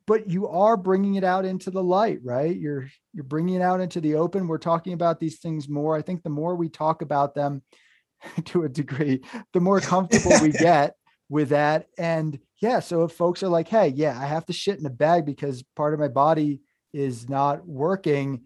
But 0.06 0.30
you 0.30 0.48
are 0.48 0.78
bringing 0.78 1.16
it 1.16 1.24
out 1.24 1.46
into 1.46 1.72
the 1.72 1.82
light, 1.82 2.20
right? 2.24 2.56
You're 2.56 2.88
you're 3.16 3.24
bringing 3.24 3.56
it 3.56 3.64
out 3.64 3.82
into 3.82 4.00
the 4.00 4.14
open. 4.14 4.48
We're 4.48 4.60
talking 4.60 4.94
about 4.94 5.20
these 5.20 5.40
things 5.40 5.68
more. 5.68 5.98
I 5.98 6.04
think 6.04 6.22
the 6.22 6.30
more 6.30 6.56
we 6.56 6.70
talk 6.70 7.02
about 7.02 7.34
them 7.34 7.64
to 8.46 8.66
a 8.66 8.70
degree, 8.70 9.22
the 9.54 9.60
more 9.60 9.82
comfortable 9.82 10.34
we 10.44 10.52
get 10.70 10.94
with 11.32 11.50
that. 11.50 11.88
And 11.98 12.38
yeah, 12.62 12.80
so 12.80 13.04
if 13.04 13.12
folks 13.14 13.42
are 13.44 13.50
like, 13.50 13.68
hey, 13.68 13.88
yeah, 13.90 14.18
I 14.20 14.28
have 14.28 14.46
to 14.46 14.54
shit 14.54 14.80
in 14.80 14.86
a 14.86 14.90
bag 14.92 15.26
because 15.26 15.64
part 15.76 15.94
of 15.94 16.00
my 16.00 16.08
body 16.08 16.62
is 16.94 17.28
not 17.28 17.68
working. 17.68 18.44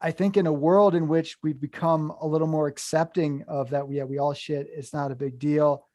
I 0.00 0.12
think 0.12 0.36
in 0.36 0.46
a 0.46 0.52
world 0.52 0.94
in 0.94 1.08
which 1.08 1.36
we've 1.42 1.60
become 1.60 2.12
a 2.20 2.26
little 2.26 2.46
more 2.46 2.68
accepting 2.68 3.44
of 3.48 3.70
that, 3.70 3.90
yeah, 3.90 4.04
we 4.04 4.18
all 4.18 4.32
shit, 4.34 4.68
it's 4.70 4.94
not 4.94 5.10
a 5.10 5.16
big 5.16 5.38
deal. 5.38 5.86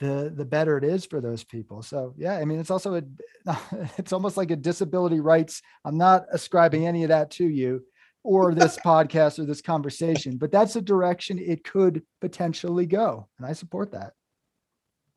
the 0.00 0.32
the 0.34 0.44
better 0.44 0.76
it 0.78 0.84
is 0.84 1.06
for 1.06 1.20
those 1.20 1.44
people. 1.44 1.82
So 1.82 2.14
yeah, 2.16 2.36
I 2.36 2.44
mean 2.44 2.60
it's 2.60 2.70
also 2.70 2.96
a 2.96 3.02
it's 3.98 4.12
almost 4.12 4.36
like 4.36 4.50
a 4.50 4.56
disability 4.56 5.20
rights. 5.20 5.62
I'm 5.84 5.98
not 5.98 6.24
ascribing 6.32 6.86
any 6.86 7.02
of 7.02 7.08
that 7.08 7.30
to 7.32 7.46
you 7.46 7.82
or 8.22 8.54
this 8.54 8.78
podcast 8.84 9.38
or 9.38 9.44
this 9.44 9.62
conversation, 9.62 10.36
but 10.38 10.52
that's 10.52 10.76
a 10.76 10.82
direction 10.82 11.38
it 11.38 11.64
could 11.64 12.02
potentially 12.20 12.86
go, 12.86 13.28
and 13.38 13.46
I 13.46 13.52
support 13.52 13.92
that. 13.92 14.12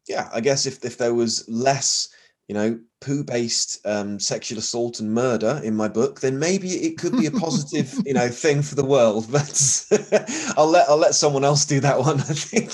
Yeah, 0.09 0.29
I 0.33 0.41
guess 0.41 0.65
if 0.65 0.83
if 0.83 0.97
there 0.97 1.13
was 1.13 1.47
less 1.47 2.09
you 2.49 2.55
know, 2.55 2.79
poo-based 2.99 3.85
um, 3.85 4.19
sexual 4.19 4.57
assault 4.57 4.99
and 4.99 5.13
murder 5.13 5.61
in 5.63 5.75
my 5.75 5.87
book, 5.87 6.19
then 6.19 6.39
maybe 6.39 6.69
it 6.69 6.97
could 6.97 7.15
be 7.15 7.27
a 7.27 7.31
positive, 7.31 7.93
you 8.07 8.13
know, 8.15 8.27
thing 8.27 8.63
for 8.63 8.73
the 8.73 8.83
world. 8.83 9.27
But 9.31 9.85
I'll 10.57 10.67
let 10.67 10.89
I'll 10.89 10.97
let 10.97 11.13
someone 11.13 11.45
else 11.45 11.63
do 11.63 11.79
that 11.81 11.99
one. 11.99 12.19
I 12.19 12.33
think. 12.33 12.73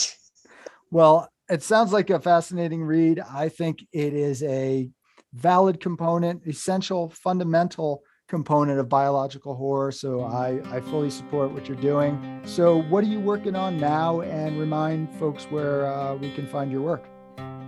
Well, 0.92 1.30
it 1.50 1.62
sounds 1.62 1.92
like 1.92 2.10
a 2.10 2.22
fascinating 2.22 2.84
read. 2.84 3.20
I 3.20 3.50
think 3.50 3.86
it 3.92 4.14
is 4.14 4.42
a 4.44 4.90
valid 5.34 5.82
component, 5.82 6.48
essential, 6.48 7.10
fundamental 7.10 8.02
component 8.30 8.80
of 8.80 8.88
biological 8.88 9.56
horror. 9.56 9.92
So 9.92 10.22
I, 10.22 10.62
I 10.74 10.80
fully 10.80 11.10
support 11.10 11.52
what 11.52 11.68
you're 11.68 11.78
doing. 11.78 12.42
So, 12.46 12.82
what 12.84 13.04
are 13.04 13.08
you 13.08 13.20
working 13.20 13.58
on 13.58 13.78
now? 13.78 14.22
And 14.22 14.58
remind 14.58 15.14
folks 15.20 15.44
where 15.52 15.86
uh, 15.86 16.16
we 16.16 16.32
can 16.32 16.48
find 16.48 16.72
your 16.72 16.82
work. 16.82 17.10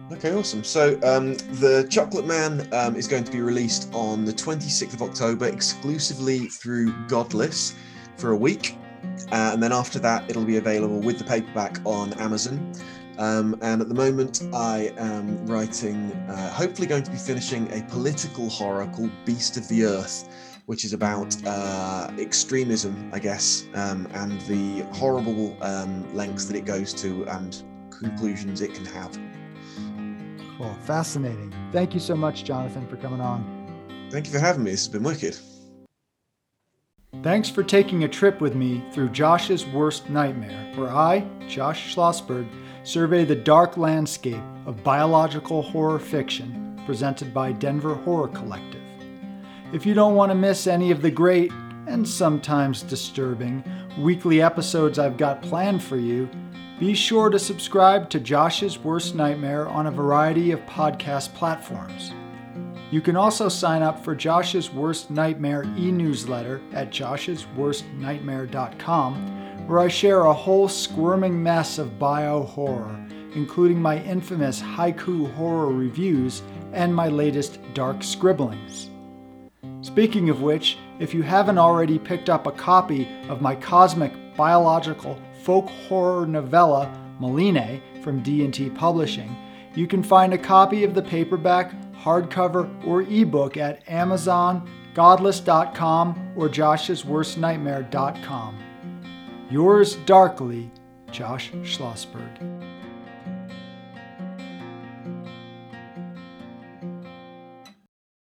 Okay, 0.10 0.34
awesome. 0.34 0.64
So 0.64 0.94
um, 1.04 1.34
the 1.60 1.86
Chocolate 1.90 2.26
Man 2.26 2.66
um, 2.74 2.96
is 2.96 3.10
going 3.10 3.26
to 3.26 3.32
be 3.32 3.42
released 3.42 3.94
on 3.94 4.24
the 4.24 4.32
26th 4.32 4.94
of 4.94 5.02
October 5.02 5.48
exclusively 5.48 6.48
through 6.48 6.94
Godless 7.08 7.76
for 8.16 8.32
a 8.32 8.36
week. 8.36 8.78
Uh, 9.34 9.52
and 9.52 9.62
then 9.62 9.74
after 9.74 10.00
that, 10.00 10.30
it'll 10.30 10.46
be 10.46 10.58
available 10.58 11.02
with 11.02 11.18
the 11.18 11.26
paperback 11.26 11.80
on 11.84 12.14
Amazon. 12.22 12.72
Um, 13.18 13.58
and 13.62 13.82
at 13.82 13.90
the 13.90 13.94
moment, 13.94 14.44
I 14.54 14.94
am 14.98 15.46
writing, 15.46 16.14
uh, 16.30 16.52
hopefully, 16.52 16.88
going 16.88 17.04
to 17.04 17.12
be 17.12 17.18
finishing 17.18 17.70
a 17.74 17.84
political 17.90 18.48
horror 18.48 18.90
called 18.96 19.12
Beast 19.26 19.58
of 19.58 19.68
the 19.68 19.84
Earth, 19.84 20.30
which 20.68 20.86
is 20.86 20.94
about 20.94 21.36
uh, 21.46 22.12
extremism, 22.18 23.10
I 23.12 23.20
guess, 23.20 23.66
um, 23.74 24.08
and 24.14 24.40
the 24.42 24.84
horrible 24.94 25.58
um, 25.62 26.16
lengths 26.16 26.46
that 26.46 26.56
it 26.56 26.64
goes 26.64 26.94
to 26.94 27.26
and 27.26 27.62
conclusions 27.90 28.62
it 28.62 28.74
can 28.74 28.86
have. 28.86 29.20
Cool. 30.58 30.74
Fascinating. 30.86 31.54
Thank 31.72 31.94
you 31.94 32.00
so 32.00 32.16
much, 32.16 32.44
Jonathan, 32.44 32.88
for 32.88 32.98
coming 32.98 33.22
on. 33.22 34.08
Thank 34.10 34.26
you 34.26 34.32
for 34.32 34.40
having 34.40 34.64
me. 34.64 34.72
This 34.72 34.86
has 34.86 34.94
been 34.94 35.04
wicked. 35.04 35.38
Thanks 37.24 37.50
for 37.50 37.64
taking 37.64 38.04
a 38.04 38.08
trip 38.08 38.42
with 38.42 38.56
me 38.56 38.84
through 38.92 39.10
Josh's 39.10 39.66
Worst 39.66 40.10
Nightmare, 40.10 40.72
where 40.76 40.90
I, 40.90 41.28
Josh 41.48 41.96
Schlossberg, 41.96 42.48
survey 42.84 43.26
the 43.26 43.36
dark 43.36 43.78
landscape 43.78 44.44
of 44.66 44.84
biological 44.84 45.62
horror 45.62 46.00
fiction 46.00 46.82
presented 46.86 47.34
by 47.34 47.52
Denver 47.52 47.96
Horror 47.96 48.30
Collective. 48.30 48.82
If 49.74 49.86
you 49.86 49.94
don't 49.94 50.16
want 50.16 50.32
to 50.32 50.36
miss 50.36 50.68
any 50.68 50.92
of 50.92 51.02
the 51.02 51.12
great 51.12 51.52
and 51.88 52.08
sometimes 52.08 52.84
disturbing 52.84 53.64
weekly 54.00 54.42
episodes 54.42 55.00
I've 55.00 55.18
got 55.18 55.42
planned 55.42 55.84
for 55.84 55.98
you, 55.98 56.30
be 56.80 56.94
sure 56.94 57.32
to 57.32 57.40
subscribe 57.40 58.08
to 58.12 58.20
Josh's 58.20 58.78
Worst 58.78 59.16
Nightmare 59.16 59.68
on 59.68 59.88
a 59.88 59.92
variety 59.92 60.52
of 60.52 60.60
podcast 60.68 61.34
platforms. 61.34 62.14
You 62.92 63.02
can 63.02 63.16
also 63.16 63.50
sign 63.50 63.82
up 63.82 64.04
for 64.04 64.14
Josh's 64.14 64.72
Worst 64.72 65.10
Nightmare 65.10 65.64
e 65.76 65.92
newsletter 65.92 66.62
at 66.74 66.92
josh'sworstnightmare.com, 66.92 69.68
where 69.68 69.80
I 69.80 69.88
share 69.88 70.26
a 70.26 70.34
whole 70.34 70.68
squirming 70.68 71.42
mess 71.42 71.80
of 71.80 71.98
bio 71.98 72.44
horror, 72.44 72.96
including 73.34 73.82
my 73.82 74.00
infamous 74.04 74.62
haiku 74.62 75.34
horror 75.34 75.74
reviews 75.74 76.44
and 76.74 76.96
my 76.96 77.08
latest 77.08 77.58
dark 77.74 78.04
scribblings. 78.04 78.92
Speaking 79.82 80.30
of 80.30 80.44
which, 80.44 80.78
if 81.00 81.12
you 81.12 81.24
haven't 81.24 81.58
already 81.58 81.98
picked 81.98 82.30
up 82.30 82.46
a 82.46 82.52
copy 82.52 83.08
of 83.30 83.42
my 83.42 83.56
cosmic 83.56 84.14
biological 84.36 85.20
folk 85.48 85.70
horror 85.88 86.28
novella 86.28 86.92
Maline 87.22 87.82
from 88.04 88.22
D&T 88.22 88.70
Publishing, 88.72 89.34
you 89.76 89.88
can 89.88 90.04
find 90.04 90.34
a 90.34 90.38
copy 90.38 90.84
of 90.84 90.94
the 90.94 91.02
paperback, 91.02 91.72
hardcover, 91.94 92.70
or 92.86 93.04
ebook 93.04 93.56
at 93.56 93.82
Amazon, 93.88 94.70
godless.com, 94.94 96.34
or 96.36 96.50
josh'sworstnightmare.com. 96.50 98.58
Yours 99.50 99.96
darkly, 100.06 100.70
Josh 101.12 101.52
Schlossberg. 101.64 102.57